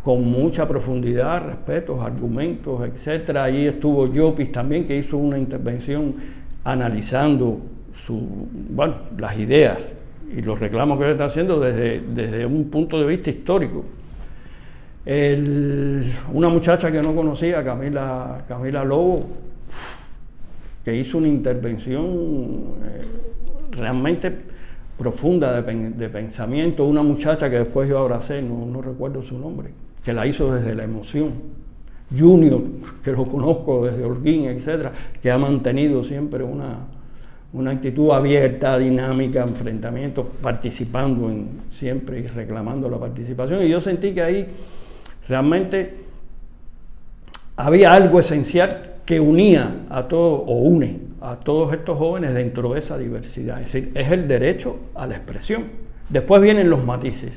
con 0.04 0.26
mucha 0.26 0.68
profundidad, 0.68 1.46
respetos, 1.46 2.00
argumentos, 2.02 2.82
etcétera. 2.82 3.44
Allí 3.44 3.68
estuvo 3.68 4.08
Llopis 4.08 4.52
también, 4.52 4.88
que 4.88 4.98
hizo 4.98 5.18
una 5.18 5.38
intervención 5.38 6.16
analizando 6.64 7.60
las 9.18 9.38
ideas 9.38 9.78
y 10.36 10.42
los 10.42 10.60
reclamos 10.60 10.98
que 10.98 11.06
él 11.06 11.12
está 11.12 11.26
haciendo 11.26 11.60
desde, 11.60 12.02
desde 12.02 12.46
un 12.46 12.70
punto 12.70 13.00
de 13.00 13.06
vista 13.06 13.30
histórico. 13.30 13.86
Una 15.04 16.50
muchacha 16.50 16.92
que 16.92 17.02
no 17.02 17.16
conocía, 17.16 17.64
Camila, 17.64 18.44
Camila 18.48 18.84
Lobo, 18.84 19.26
que 20.84 20.96
hizo 20.96 21.18
una 21.20 21.28
intervención 21.28 22.06
eh, 22.84 23.02
realmente 23.72 24.32
profunda 24.98 25.62
de, 25.62 26.10
pensamiento, 26.10 26.86
una 26.86 27.02
muchacha 27.02 27.50
que 27.50 27.60
después 27.60 27.90
yo 27.90 28.00
abracé, 28.00 28.42
no 28.42 28.82
recuerdo 28.82 29.24
su 29.24 29.38
nombre, 29.38 29.70
que 30.04 30.14
la 30.14 30.26
hizo 30.28 30.54
desde 30.54 30.76
la 30.76 30.84
emoción. 30.84 31.62
Junior, 32.18 32.62
que 33.04 33.12
lo 33.12 33.26
conozco 33.26 33.86
desde 33.86 34.04
Holguín, 34.04 34.46
etcétera, 34.46 34.92
que 35.22 35.32
ha 35.32 35.38
mantenido 35.38 36.04
siempre 36.04 36.44
una, 36.44 36.80
una 37.54 37.72
actitud 37.72 38.12
abierta, 38.12 38.78
dinámica, 38.78 39.44
enfrentamiento, 39.44 40.26
participando 40.42 41.30
en, 41.30 41.62
siempre 41.70 42.20
y 42.20 42.28
reclamando 42.28 42.90
la 42.90 42.98
participación. 42.98 43.64
Y 43.64 43.70
yo 43.70 43.80
sentí 43.80 44.14
que 44.14 44.22
ahí 44.22 44.48
realmente 45.28 45.94
había 47.56 47.94
algo 47.94 48.20
esencial 48.20 48.96
que 49.06 49.20
unía 49.20 49.86
a 49.90 50.08
todos, 50.08 50.44
o 50.46 50.54
une 50.62 51.00
a 51.22 51.36
todos 51.36 51.74
estos 51.74 51.98
jóvenes 51.98 52.34
dentro 52.34 52.74
de 52.74 52.80
esa 52.80 52.98
diversidad. 52.98 53.62
Es 53.62 53.72
decir, 53.72 53.92
es 53.94 54.12
el 54.12 54.28
derecho 54.28 54.80
a 54.96 55.06
la 55.08 55.16
expresión. 55.16 55.66
Después 56.10 56.42
vienen 56.42 56.70
los 56.70 56.84
matices, 56.84 57.32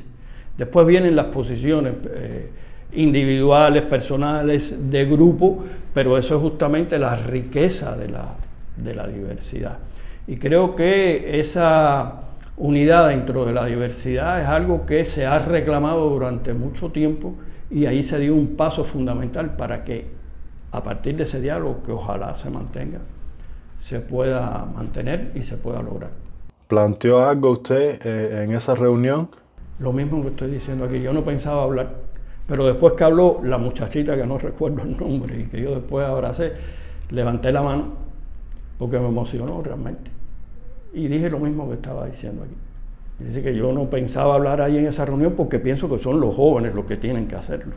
después 0.57 0.87
vienen 0.87 1.17
las 1.17 1.27
posiciones 1.27 1.95
eh, 2.15 2.51
individuales, 2.93 3.83
personales, 3.83 4.91
de 4.91 5.05
grupo, 5.05 5.65
pero 5.93 6.17
eso 6.19 6.37
es 6.37 6.43
justamente 6.43 6.99
la 6.99 7.17
riqueza 7.17 7.97
de 7.97 8.09
la, 8.09 9.07
diversidad. 9.07 9.79
Y 10.27 10.37
creo 10.37 10.75
que 10.75 11.39
esa 11.41 12.21
unidad 12.57 13.09
dentro 13.09 13.45
de 13.45 13.53
la 13.53 13.67
diversidad 13.67 14.41
es 14.41 14.49
algo 14.49 14.87
que 14.87 15.05
se 15.05 15.27
ha 15.27 15.39
reclamado 15.39 16.09
durante 16.09 16.55
mucho 16.55 16.91
tiempo 16.91 17.35
y 17.71 17.87
ahí 17.87 18.03
se 18.03 18.19
dio 18.19 18.35
un 18.35 18.57
paso 18.57 18.85
fundamental 18.85 19.57
para 19.57 19.85
que 19.85 20.07
a 20.71 20.83
partir 20.83 21.17
de 21.17 21.23
ese 21.23 21.41
diálogo, 21.41 21.83
que 21.85 21.93
ojalá 21.93 22.35
se 22.35 22.51
mantenga, 22.51 22.99
se 23.79 24.01
pueda 24.01 24.67
mantener 24.75 25.31
y 25.35 25.43
se 25.43 25.57
pueda 25.57 25.81
lograr. 25.81 26.11
¿Planteó 26.67 27.25
algo 27.25 27.53
usted 27.53 28.05
eh, 28.05 28.43
en 28.43 28.53
esa 28.53 28.75
reunión? 28.75 29.29
Lo 29.79 29.93
mismo 29.93 30.23
que 30.23 30.29
estoy 30.29 30.51
diciendo 30.51 30.85
aquí, 30.85 31.01
yo 31.01 31.13
no 31.13 31.25
pensaba 31.25 31.63
hablar, 31.63 31.95
pero 32.47 32.67
después 32.67 32.95
que 32.95 33.05
habló 33.05 33.41
la 33.43 33.59
muchachita, 33.59 34.17
que 34.17 34.27
no 34.27 34.39
recuerdo 34.39 34.83
el 34.83 34.97
nombre 34.97 35.41
y 35.41 35.45
que 35.45 35.61
yo 35.61 35.75
después 35.75 36.07
abracé, 36.07 36.53
levanté 37.11 37.53
la 37.53 37.63
mano 37.63 38.05
porque 38.79 38.99
me 38.99 39.09
emocionó 39.09 39.63
realmente. 39.63 40.11
Y 40.93 41.09
dije 41.09 41.29
lo 41.29 41.39
mismo 41.39 41.69
que 41.69 41.75
estaba 41.75 42.07
diciendo 42.07 42.45
aquí. 42.45 42.55
Dice 43.19 43.43
que 43.43 43.55
yo 43.55 43.73
no 43.73 43.89
pensaba 43.91 44.35
hablar 44.35 44.61
ahí 44.61 44.77
en 44.77 44.87
esa 44.87 45.05
reunión 45.05 45.35
porque 45.37 45.59
pienso 45.59 45.89
que 45.89 45.99
son 45.99 46.21
los 46.21 46.35
jóvenes 46.35 46.75
los 46.75 46.85
que 46.85 46.97
tienen 46.97 47.29
que 47.29 47.37
hacerlo. 47.37 47.75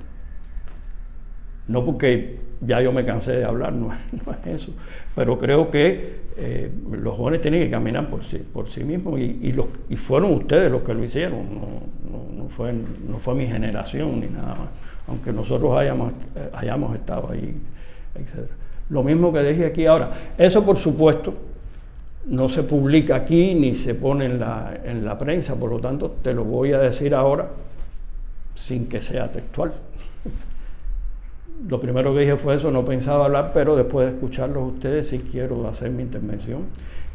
No 1.67 1.83
porque 1.83 2.39
ya 2.61 2.81
yo 2.81 2.91
me 2.91 3.05
cansé 3.05 3.33
de 3.33 3.45
hablar, 3.45 3.73
no, 3.73 3.91
es 3.91 4.47
eso. 4.47 4.71
Pero 5.15 5.37
creo 5.37 5.69
que 5.69 6.27
eh, 6.37 6.71
los 6.91 7.15
jóvenes 7.15 7.41
tienen 7.41 7.61
que 7.61 7.69
caminar 7.69 8.09
por 8.09 8.23
sí, 8.23 8.37
por 8.37 8.67
sí 8.67 8.83
mismos 8.83 9.19
y 9.19 9.95
fueron 9.95 10.33
ustedes 10.33 10.71
los 10.71 10.83
que 10.83 10.93
lo 10.93 11.03
hicieron, 11.03 11.45
no, 11.55 12.43
no, 12.43 12.49
fue, 12.49 12.73
no 12.73 13.17
fue 13.19 13.35
mi 13.35 13.47
generación 13.47 14.19
ni 14.19 14.27
nada 14.27 14.55
más, 14.55 14.69
aunque 15.07 15.33
nosotros 15.33 15.75
hayamos, 15.77 16.13
eh, 16.35 16.49
hayamos 16.53 16.95
estado 16.95 17.31
ahí, 17.31 17.55
etc. 18.15 18.49
Lo 18.89 19.03
mismo 19.03 19.33
que 19.33 19.43
dije 19.43 19.65
aquí 19.65 19.85
ahora, 19.85 20.33
eso 20.37 20.63
por 20.63 20.77
supuesto 20.77 21.33
no 22.27 22.49
se 22.49 22.63
publica 22.63 23.15
aquí 23.15 23.55
ni 23.55 23.75
se 23.75 23.95
pone 23.95 24.25
en 24.25 24.39
la, 24.39 24.79
en 24.83 25.05
la 25.05 25.17
prensa, 25.17 25.55
por 25.55 25.69
lo 25.69 25.79
tanto 25.79 26.17
te 26.21 26.33
lo 26.33 26.43
voy 26.43 26.73
a 26.73 26.79
decir 26.79 27.15
ahora 27.15 27.49
sin 28.55 28.87
que 28.87 29.01
sea 29.01 29.31
textual. 29.31 29.73
Lo 31.67 31.79
primero 31.79 32.13
que 32.13 32.21
dije 32.21 32.37
fue 32.37 32.55
eso, 32.55 32.71
no 32.71 32.85
pensaba 32.85 33.25
hablar, 33.25 33.51
pero 33.53 33.75
después 33.75 34.07
de 34.07 34.13
escucharlos 34.13 34.73
ustedes 34.73 35.07
sí 35.07 35.25
quiero 35.31 35.67
hacer 35.67 35.89
mi 35.89 36.03
intervención. 36.03 36.65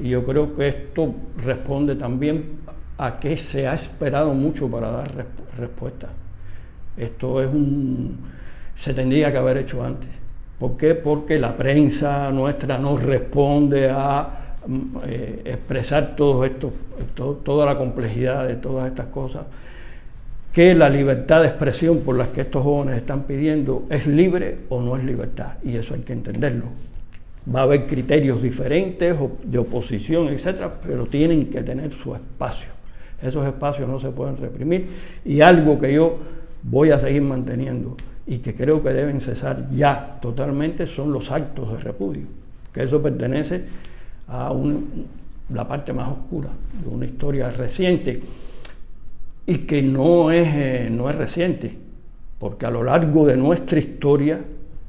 Y 0.00 0.08
yo 0.08 0.24
creo 0.24 0.52
que 0.54 0.68
esto 0.68 1.14
responde 1.44 1.94
también 1.94 2.60
a 2.98 3.18
que 3.20 3.36
se 3.36 3.66
ha 3.68 3.74
esperado 3.74 4.34
mucho 4.34 4.68
para 4.68 4.90
dar 4.90 5.14
resp 5.14 5.58
respuesta. 5.58 6.08
Esto 6.96 7.42
es 7.42 7.48
un... 7.48 8.18
se 8.74 8.94
tendría 8.94 9.30
que 9.30 9.38
haber 9.38 9.58
hecho 9.58 9.82
antes. 9.84 10.08
¿Por 10.58 10.76
qué? 10.76 10.94
Porque 10.94 11.38
la 11.38 11.56
prensa 11.56 12.30
nuestra 12.30 12.78
no 12.78 12.96
responde 12.96 13.90
a 13.90 14.56
eh, 15.06 15.42
expresar 15.44 16.14
todo 16.14 16.44
esto, 16.44 16.72
toda 17.44 17.66
la 17.66 17.76
complejidad 17.76 18.46
de 18.46 18.54
todas 18.54 18.88
estas 18.88 19.06
cosas, 19.06 19.44
que 20.52 20.74
la 20.74 20.90
libertad 20.90 21.40
de 21.40 21.48
expresión 21.48 22.00
por 22.00 22.16
las 22.16 22.28
que 22.28 22.42
estos 22.42 22.62
jóvenes 22.62 22.98
están 22.98 23.22
pidiendo 23.22 23.86
es 23.88 24.06
libre 24.06 24.58
o 24.68 24.82
no 24.82 24.96
es 24.96 25.04
libertad, 25.04 25.54
y 25.64 25.76
eso 25.76 25.94
hay 25.94 26.00
que 26.00 26.12
entenderlo. 26.12 26.66
Va 27.52 27.60
a 27.60 27.62
haber 27.64 27.86
criterios 27.86 28.42
diferentes 28.42 29.16
de 29.44 29.58
oposición, 29.58 30.28
etcétera, 30.28 30.74
pero 30.86 31.06
tienen 31.06 31.46
que 31.46 31.62
tener 31.62 31.92
su 31.92 32.14
espacio. 32.14 32.68
Esos 33.20 33.46
espacios 33.46 33.88
no 33.88 33.98
se 33.98 34.10
pueden 34.10 34.36
reprimir 34.36 34.88
y 35.24 35.40
algo 35.40 35.78
que 35.78 35.94
yo 35.94 36.18
voy 36.62 36.90
a 36.90 36.98
seguir 36.98 37.22
manteniendo 37.22 37.96
y 38.26 38.38
que 38.38 38.54
creo 38.54 38.82
que 38.82 38.90
deben 38.90 39.20
cesar 39.20 39.68
ya 39.70 40.18
totalmente 40.20 40.86
son 40.86 41.12
los 41.12 41.30
actos 41.30 41.72
de 41.72 41.78
repudio, 41.78 42.26
que 42.72 42.82
eso 42.82 43.00
pertenece 43.00 43.62
a 44.28 44.52
la 45.52 45.66
parte 45.66 45.92
más 45.92 46.08
oscura 46.08 46.50
de 46.82 46.88
una 46.88 47.06
historia 47.06 47.50
reciente 47.50 48.22
y 49.46 49.58
que 49.58 49.82
no 49.82 50.30
es, 50.30 50.48
eh, 50.54 50.88
no 50.90 51.10
es 51.10 51.16
reciente, 51.16 51.76
porque 52.38 52.66
a 52.66 52.70
lo 52.70 52.82
largo 52.82 53.26
de 53.26 53.36
nuestra 53.36 53.78
historia 53.78 54.40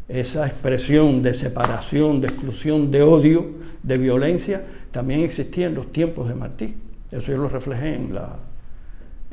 esa 0.08 0.46
expresión 0.46 1.24
de 1.24 1.34
separación, 1.34 2.22
de 2.22 2.28
exclusión, 2.28 2.92
de 2.92 3.02
odio, 3.02 3.46
de 3.82 3.98
violencia, 3.98 4.64
también 4.92 5.22
existía 5.22 5.68
en 5.68 5.76
los 5.76 5.92
tiempos 5.92 6.28
de 6.28 6.36
Martí. 6.36 6.76
Eso 7.12 7.32
yo 7.32 7.38
lo 7.38 7.50
reflejé 7.50 7.96
en 7.96 8.14
la, 8.14 8.38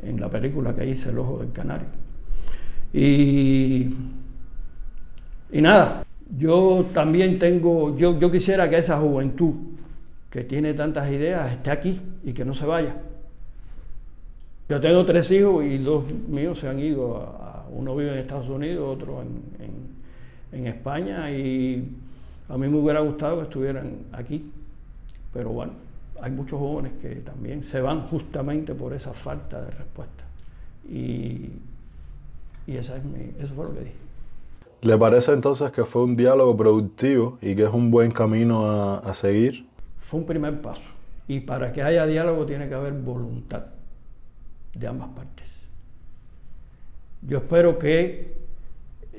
en 0.01 0.19
la 0.19 0.29
película 0.29 0.75
que 0.75 0.87
hice, 0.87 1.09
El 1.09 1.19
Ojo 1.19 1.39
del 1.39 1.51
Canario. 1.51 1.87
Y, 2.93 3.89
y 5.51 5.61
nada, 5.61 6.03
yo 6.37 6.87
también 6.93 7.37
tengo, 7.37 7.97
yo, 7.97 8.19
yo 8.19 8.31
quisiera 8.31 8.69
que 8.69 8.77
esa 8.77 8.99
juventud 8.99 9.53
que 10.29 10.43
tiene 10.43 10.73
tantas 10.73 11.11
ideas 11.11 11.51
esté 11.51 11.71
aquí 11.71 12.01
y 12.23 12.33
que 12.33 12.45
no 12.45 12.53
se 12.53 12.65
vaya. 12.65 12.95
Yo 14.69 14.79
tengo 14.79 15.05
tres 15.05 15.29
hijos 15.31 15.65
y 15.65 15.77
dos 15.77 16.05
míos 16.27 16.59
se 16.59 16.67
han 16.67 16.79
ido, 16.79 17.17
a, 17.17 17.65
uno 17.71 17.95
vive 17.95 18.13
en 18.13 18.19
Estados 18.19 18.49
Unidos, 18.49 18.97
otro 18.97 19.21
en, 19.21 19.65
en, 19.65 20.59
en, 20.59 20.67
España 20.67 21.29
y 21.31 21.89
a 22.47 22.57
mí 22.57 22.67
me 22.69 22.77
hubiera 22.77 23.01
gustado 23.01 23.37
que 23.37 23.43
estuvieran 23.43 24.05
aquí, 24.13 24.49
pero 25.33 25.49
bueno, 25.49 25.73
hay 26.21 26.31
muchos 26.31 26.59
jóvenes 26.59 26.93
que 27.01 27.15
también 27.15 27.63
se 27.63 27.81
van 27.81 28.07
justamente 28.07 28.73
por 28.73 28.93
esa 28.93 29.13
falta 29.13 29.61
de 29.61 29.71
respuesta. 29.71 30.23
Y 30.89 31.49
Y 32.67 32.77
esa 32.77 32.95
es 32.97 33.03
mi, 33.03 33.31
eso 33.39 33.53
fue 33.53 33.65
lo 33.65 33.73
que 33.73 33.79
dije. 33.81 33.95
¿Le 34.81 34.97
parece 34.97 35.33
entonces 35.33 35.71
que 35.71 35.83
fue 35.83 36.03
un 36.03 36.15
diálogo 36.15 36.55
productivo 36.55 37.37
y 37.41 37.55
que 37.55 37.63
es 37.63 37.73
un 37.73 37.91
buen 37.91 38.11
camino 38.11 38.65
a, 38.69 38.99
a 38.99 39.13
seguir? 39.13 39.65
Fue 39.97 40.19
un 40.19 40.25
primer 40.25 40.61
paso. 40.61 40.81
Y 41.27 41.41
para 41.41 41.71
que 41.71 41.83
haya 41.83 42.05
diálogo 42.05 42.45
tiene 42.45 42.67
que 42.67 42.75
haber 42.75 42.93
voluntad 42.93 43.65
de 44.73 44.87
ambas 44.87 45.09
partes. 45.09 45.47
Yo 47.21 47.37
espero 47.37 47.77
que 47.77 48.41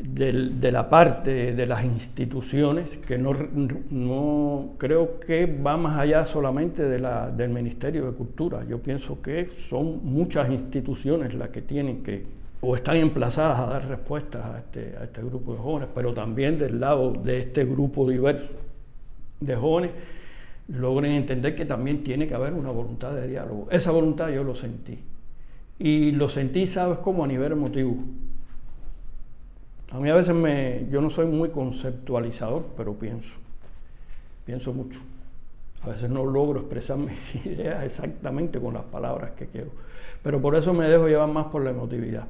de 0.02 0.72
la 0.72 0.88
parte 0.88 1.52
de 1.52 1.66
las 1.66 1.84
instituciones, 1.84 2.96
que 3.06 3.18
no, 3.18 3.34
no 3.90 4.70
creo 4.78 5.20
que 5.20 5.46
va 5.46 5.76
más 5.76 5.98
allá 5.98 6.26
solamente 6.26 6.82
de 6.82 6.98
la, 6.98 7.30
del 7.30 7.50
Ministerio 7.50 8.06
de 8.06 8.16
Cultura. 8.16 8.64
Yo 8.64 8.78
pienso 8.78 9.20
que 9.20 9.50
son 9.68 10.00
muchas 10.04 10.50
instituciones 10.50 11.34
las 11.34 11.50
que 11.50 11.62
tienen 11.62 12.02
que 12.02 12.24
o 12.64 12.76
están 12.76 12.96
emplazadas 12.96 13.58
a 13.58 13.66
dar 13.66 13.88
respuestas 13.88 14.44
a 14.44 14.58
este, 14.58 14.94
a 14.96 15.04
este 15.04 15.20
grupo 15.20 15.52
de 15.52 15.58
jóvenes, 15.58 15.88
pero 15.94 16.14
también 16.14 16.58
del 16.58 16.78
lado 16.78 17.12
de 17.12 17.40
este 17.40 17.64
grupo 17.64 18.08
diverso 18.08 18.48
de 19.40 19.56
jóvenes 19.56 19.90
logren 20.68 21.12
entender 21.12 21.56
que 21.56 21.64
también 21.64 22.04
tiene 22.04 22.28
que 22.28 22.34
haber 22.34 22.52
una 22.52 22.70
voluntad 22.70 23.14
de 23.14 23.26
diálogo. 23.26 23.66
Esa 23.70 23.90
voluntad 23.90 24.30
yo 24.30 24.44
lo 24.44 24.54
sentí. 24.54 24.96
Y 25.84 26.12
lo 26.12 26.28
sentí, 26.28 26.68
¿sabes 26.68 26.98
cómo? 26.98 27.24
A 27.24 27.26
nivel 27.26 27.50
emotivo. 27.50 27.96
A 29.90 29.98
mí 29.98 30.08
a 30.08 30.14
veces 30.14 30.32
me, 30.32 30.86
yo 30.88 31.00
no 31.00 31.10
soy 31.10 31.26
muy 31.26 31.48
conceptualizador, 31.48 32.66
pero 32.76 32.94
pienso, 32.94 33.34
pienso 34.46 34.72
mucho. 34.72 35.00
A 35.82 35.88
veces 35.88 36.08
no 36.08 36.24
logro 36.24 36.60
expresar 36.60 36.96
mis 36.98 37.16
ideas 37.44 37.82
exactamente 37.82 38.60
con 38.60 38.74
las 38.74 38.84
palabras 38.84 39.32
que 39.32 39.48
quiero, 39.48 39.72
pero 40.22 40.40
por 40.40 40.54
eso 40.54 40.72
me 40.72 40.86
dejo 40.86 41.08
llevar 41.08 41.28
más 41.28 41.46
por 41.46 41.64
la 41.64 41.70
emotividad. 41.70 42.28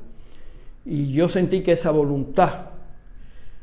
Y 0.86 1.12
yo 1.12 1.28
sentí 1.28 1.62
que 1.62 1.72
esa 1.72 1.90
voluntad 1.90 2.70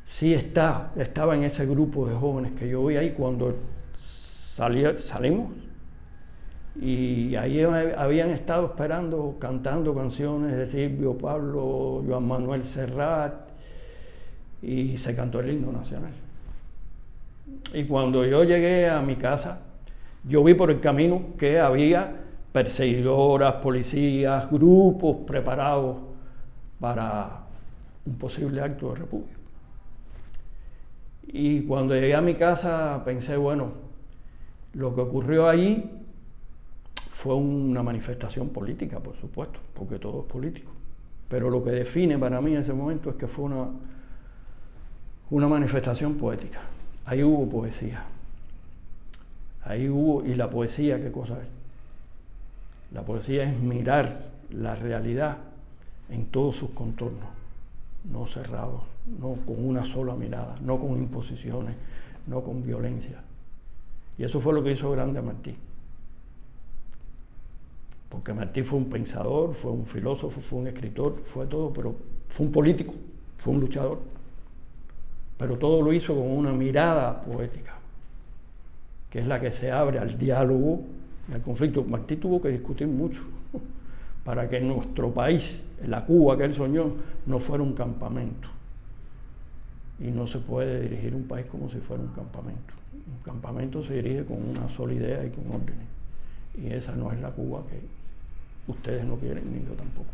sí 0.05 0.35
está, 0.35 0.91
estaba 0.97 1.35
en 1.35 1.45
ese 1.45 1.65
grupo 1.65 2.07
de 2.07 2.13
jóvenes 2.13 2.51
que 2.51 2.69
yo 2.69 2.85
vi 2.85 2.97
ahí 2.97 3.13
cuando 3.13 3.55
salimos. 3.97 5.49
Y 6.75 7.35
ahí 7.35 7.61
habían 7.61 8.29
estado 8.29 8.67
esperando, 8.67 9.35
cantando 9.39 9.93
canciones 9.93 10.55
de 10.55 10.67
Silvio 10.67 11.17
Pablo, 11.17 12.03
Joan 12.07 12.27
Manuel 12.27 12.63
Serrat, 12.63 13.33
y 14.61 14.97
se 14.97 15.15
cantó 15.15 15.39
el 15.39 15.51
himno 15.51 15.71
nacional. 15.71 16.11
Y 17.73 17.83
cuando 17.85 18.25
yo 18.25 18.43
llegué 18.43 18.89
a 18.89 19.01
mi 19.01 19.15
casa, 19.15 19.59
yo 20.23 20.43
vi 20.43 20.53
por 20.53 20.69
el 20.71 20.79
camino 20.79 21.21
que 21.37 21.59
había 21.59 22.15
perseguidoras, 22.51 23.55
policías, 23.55 24.49
grupos 24.49 25.17
preparados 25.25 25.97
para 26.79 27.43
un 28.05 28.15
posible 28.15 28.61
acto 28.61 28.89
de 28.89 28.95
repudio. 28.95 29.39
Y 31.27 31.61
cuando 31.61 31.93
llegué 31.93 32.15
a 32.15 32.21
mi 32.21 32.35
casa 32.35 33.01
pensé, 33.05 33.37
bueno, 33.37 33.71
lo 34.73 34.93
que 34.93 35.01
ocurrió 35.01 35.47
allí 35.47 35.89
fue 37.19 37.35
una 37.35 37.83
manifestación 37.83 38.47
política, 38.47 39.01
por 39.01 39.13
supuesto, 39.17 39.59
porque 39.73 39.99
todo 39.99 40.21
es 40.21 40.31
político. 40.31 40.71
Pero 41.27 41.49
lo 41.49 41.61
que 41.61 41.71
define 41.71 42.17
para 42.17 42.39
mí 42.39 42.53
en 42.53 42.61
ese 42.61 42.71
momento 42.71 43.09
es 43.09 43.17
que 43.17 43.27
fue 43.27 43.43
una, 43.43 43.67
una 45.29 45.49
manifestación 45.49 46.13
poética. 46.15 46.61
Ahí 47.05 47.21
hubo 47.21 47.49
poesía. 47.49 48.05
Ahí 49.65 49.89
hubo, 49.89 50.25
y 50.25 50.33
la 50.33 50.49
poesía, 50.49 51.03
¿qué 51.03 51.11
cosa 51.11 51.33
es? 51.33 51.47
La 52.93 53.01
poesía 53.01 53.43
es 53.43 53.59
mirar 53.59 54.27
la 54.49 54.75
realidad 54.75 55.39
en 56.09 56.25
todos 56.27 56.55
sus 56.55 56.69
contornos, 56.69 57.29
no 58.09 58.27
cerrados, 58.27 58.83
no 59.19 59.35
con 59.45 59.67
una 59.67 59.83
sola 59.83 60.15
mirada, 60.15 60.55
no 60.61 60.79
con 60.79 60.95
imposiciones, 60.95 61.75
no 62.27 62.41
con 62.43 62.65
violencia. 62.65 63.21
Y 64.17 64.23
eso 64.23 64.39
fue 64.39 64.53
lo 64.53 64.63
que 64.63 64.71
hizo 64.71 64.89
grande 64.91 65.19
a 65.19 65.21
Martí. 65.21 65.57
Porque 68.19 68.33
Martí 68.33 68.63
fue 68.63 68.79
un 68.79 68.89
pensador, 68.89 69.53
fue 69.53 69.71
un 69.71 69.85
filósofo, 69.85 70.41
fue 70.41 70.59
un 70.59 70.67
escritor, 70.67 71.21
fue 71.23 71.45
todo, 71.45 71.71
pero 71.71 71.95
fue 72.27 72.47
un 72.47 72.51
político, 72.51 72.93
fue 73.37 73.53
un 73.53 73.61
luchador. 73.61 73.97
Pero 75.37 75.57
todo 75.57 75.81
lo 75.81 75.93
hizo 75.93 76.13
con 76.13 76.29
una 76.29 76.51
mirada 76.51 77.21
poética, 77.21 77.75
que 79.09 79.19
es 79.19 79.25
la 79.25 79.39
que 79.39 79.53
se 79.53 79.71
abre 79.71 79.99
al 79.99 80.17
diálogo 80.17 80.81
y 81.29 81.33
al 81.33 81.41
conflicto. 81.41 81.81
Martí 81.85 82.17
tuvo 82.17 82.41
que 82.41 82.49
discutir 82.49 82.87
mucho 82.87 83.21
para 84.25 84.49
que 84.49 84.59
nuestro 84.59 85.13
país, 85.13 85.61
la 85.87 86.03
Cuba 86.03 86.37
que 86.37 86.43
él 86.43 86.53
soñó, 86.53 86.91
no 87.25 87.39
fuera 87.39 87.63
un 87.63 87.71
campamento. 87.71 88.49
Y 89.97 90.11
no 90.11 90.27
se 90.27 90.39
puede 90.39 90.81
dirigir 90.81 91.15
un 91.15 91.23
país 91.23 91.45
como 91.45 91.69
si 91.69 91.77
fuera 91.77 92.03
un 92.03 92.09
campamento. 92.09 92.73
Un 93.15 93.23
campamento 93.23 93.81
se 93.81 93.93
dirige 93.93 94.25
con 94.25 94.43
una 94.43 94.67
sola 94.67 94.91
idea 94.91 95.25
y 95.25 95.29
con 95.29 95.49
órdenes. 95.49 95.87
Y 96.61 96.73
esa 96.73 96.93
no 96.97 97.13
es 97.13 97.21
la 97.21 97.31
Cuba 97.31 97.63
que 97.69 97.98
ustedes 98.69 99.03
no 99.05 99.15
quieren, 99.17 99.51
ni 99.53 99.59
yo 99.67 99.73
tampoco. 99.75 100.07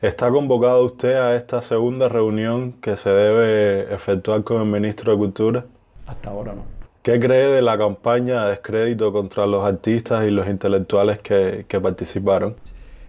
¿Está 0.00 0.30
convocado 0.30 0.84
usted 0.84 1.14
a 1.14 1.36
esta 1.36 1.62
segunda 1.62 2.08
reunión 2.08 2.72
que 2.80 2.96
se 2.96 3.10
debe 3.10 3.94
efectuar 3.94 4.42
con 4.42 4.60
el 4.60 4.66
ministro 4.66 5.12
de 5.12 5.18
Cultura? 5.18 5.64
Hasta 6.06 6.30
ahora 6.30 6.54
no. 6.54 6.64
¿Qué 7.02 7.20
cree 7.20 7.48
de 7.48 7.62
la 7.62 7.78
campaña 7.78 8.44
de 8.44 8.50
descrédito 8.50 9.12
contra 9.12 9.46
los 9.46 9.64
artistas 9.64 10.24
y 10.24 10.30
los 10.30 10.48
intelectuales 10.48 11.20
que, 11.20 11.66
que 11.68 11.80
participaron? 11.80 12.56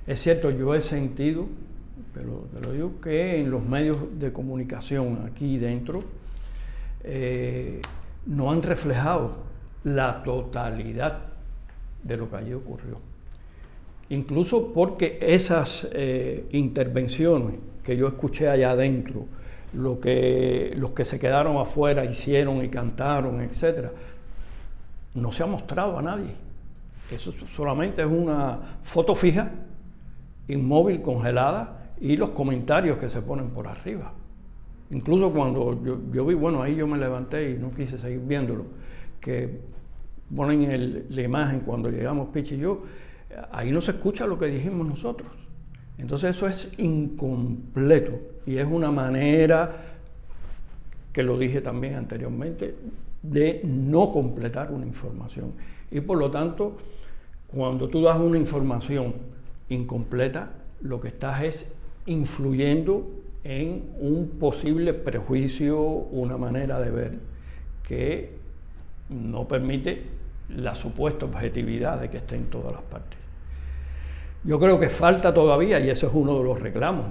Es 0.06 0.20
cierto, 0.22 0.52
yo 0.52 0.76
he 0.76 0.82
sentido, 0.82 1.48
pero 2.14 2.48
te 2.54 2.60
lo 2.60 2.74
digo, 2.74 3.02
que 3.02 3.40
en 3.40 3.50
los 3.50 3.64
medios 3.64 3.98
de 4.20 4.32
comunicación 4.32 5.28
aquí 5.32 5.58
dentro 5.58 6.00
eh, 7.04 7.82
no 8.26 8.52
han 8.52 8.62
reflejado 8.62 9.36
la 9.84 10.24
totalidad 10.24 11.20
de 12.04 12.18
lo 12.18 12.30
que 12.30 12.36
allí 12.36 12.54
ocurrió. 12.54 13.13
Incluso 14.14 14.72
porque 14.72 15.18
esas 15.20 15.88
eh, 15.92 16.46
intervenciones 16.52 17.56
que 17.84 17.98
yo 17.98 18.06
escuché 18.08 18.48
allá 18.48 18.70
adentro, 18.70 19.26
lo 19.74 20.00
que, 20.00 20.72
los 20.78 20.92
que 20.92 21.04
se 21.04 21.20
quedaron 21.20 21.58
afuera 21.58 22.06
hicieron 22.06 22.64
y 22.64 22.70
cantaron, 22.70 23.42
etc., 23.42 23.88
no 25.16 25.32
se 25.32 25.42
ha 25.42 25.48
mostrado 25.48 25.98
a 25.98 26.04
nadie. 26.04 26.30
Eso 27.10 27.34
solamente 27.48 28.04
es 28.04 28.08
una 28.08 28.78
foto 28.84 29.16
fija, 29.16 29.50
inmóvil, 30.48 31.02
congelada, 31.02 31.94
y 32.00 32.16
los 32.16 32.30
comentarios 32.30 33.00
que 33.00 33.10
se 33.10 33.20
ponen 33.20 33.50
por 33.50 33.68
arriba. 33.68 34.14
Incluso 34.92 35.32
cuando 35.32 35.84
yo, 36.14 36.24
vi, 36.24 36.36
bueno, 36.36 36.62
ahí 36.62 36.76
yo 36.76 36.86
me 36.86 37.00
levanté 37.00 37.50
y 37.50 37.54
no 37.56 37.72
quise 37.72 37.98
seguir 37.98 38.20
viéndolo, 38.20 38.66
que 39.20 39.60
ponen 40.36 41.08
la 41.10 41.22
imagen 41.24 41.62
cuando 41.62 41.90
llegamos 41.90 42.28
Pichi 42.28 42.54
y 42.54 42.60
yo, 42.60 42.84
ahí 43.52 43.72
no 43.72 43.82
se 43.82 43.92
escucha 43.92 44.26
lo 44.26 44.38
que 44.38 44.48
dijimos 44.48 44.88
nosotros. 44.88 45.30
Entonces 45.98 46.36
eso 46.36 46.48
es 46.48 46.70
incompleto 46.78 48.20
y 48.46 48.58
es 48.58 48.68
una 48.68 48.92
manera, 48.92 49.96
que 51.12 51.24
lo 51.24 51.38
dije 51.38 51.62
también 51.62 51.96
anteriormente, 51.96 52.76
de 53.22 53.62
no 53.64 54.12
completar 54.12 54.72
una 54.72 54.86
información. 54.86 55.54
Y 55.92 56.02
por 56.02 56.18
lo 56.18 56.32
tanto, 56.32 56.78
cuando 57.48 57.88
tú 57.88 58.02
das 58.02 58.20
una 58.20 58.38
información 58.38 59.14
incompleta, 59.70 60.52
lo 60.82 61.00
que 61.00 61.10
estás 61.10 61.44
es 61.44 61.72
influyendo 62.06 63.10
en 63.44 63.84
un 64.00 64.30
posible 64.40 64.94
prejuicio, 64.94 65.80
una 65.80 66.38
manera 66.38 66.80
de 66.80 66.92
ver 66.92 67.20
que 67.84 68.34
no 69.10 69.48
permite 69.48 70.04
la 70.50 70.76
supuesta 70.76 71.26
objetividad 71.26 72.02
de 72.02 72.10
que 72.10 72.18
esté 72.18 72.36
en 72.36 72.46
todas 72.46 72.74
las 72.74 72.82
partes. 72.82 73.23
Yo 74.44 74.60
creo 74.60 74.80
que 74.80 74.90
falta 74.90 75.34
todavía, 75.34 75.80
y 75.80 75.90
ese 75.90 76.06
es 76.06 76.12
uno 76.14 76.38
de 76.38 76.44
los 76.44 76.60
reclamos, 76.60 77.06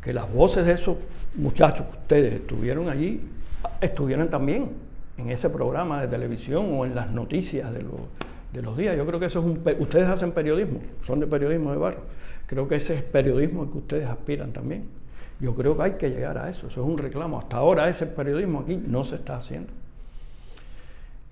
que 0.00 0.12
las 0.12 0.32
voces 0.32 0.66
de 0.66 0.72
esos 0.72 0.96
muchachos 1.34 1.86
que 1.86 1.98
ustedes 1.98 2.32
estuvieron 2.34 2.88
allí, 2.88 3.20
estuvieran 3.80 4.30
también 4.30 4.70
en 5.18 5.30
ese 5.30 5.50
programa 5.50 6.00
de 6.00 6.08
televisión 6.08 6.66
o 6.72 6.84
en 6.84 6.94
las 6.94 7.10
noticias 7.10 7.72
de 7.72 7.82
los, 7.82 8.00
de 8.52 8.62
los 8.62 8.76
días. 8.76 8.96
Yo 8.96 9.04
creo 9.04 9.18
que 9.18 9.26
eso 9.26 9.40
es 9.40 9.44
un... 9.46 9.62
Ustedes 9.80 10.06
hacen 10.06 10.30
periodismo, 10.30 10.80
son 11.04 11.18
de 11.18 11.26
periodismo 11.26 11.72
de 11.72 11.78
barrio. 11.78 12.00
Creo 12.46 12.68
que 12.68 12.76
ese 12.76 12.94
es 12.94 13.02
periodismo 13.02 13.62
al 13.62 13.70
que 13.70 13.78
ustedes 13.78 14.06
aspiran 14.06 14.52
también. 14.52 14.84
Yo 15.40 15.56
creo 15.56 15.76
que 15.76 15.82
hay 15.82 15.92
que 15.92 16.08
llegar 16.08 16.38
a 16.38 16.48
eso, 16.48 16.68
eso 16.68 16.80
es 16.80 16.86
un 16.86 16.98
reclamo. 16.98 17.40
Hasta 17.40 17.56
ahora 17.56 17.88
ese 17.88 18.06
periodismo 18.06 18.60
aquí 18.60 18.76
no 18.76 19.04
se 19.04 19.16
está 19.16 19.36
haciendo. 19.36 19.72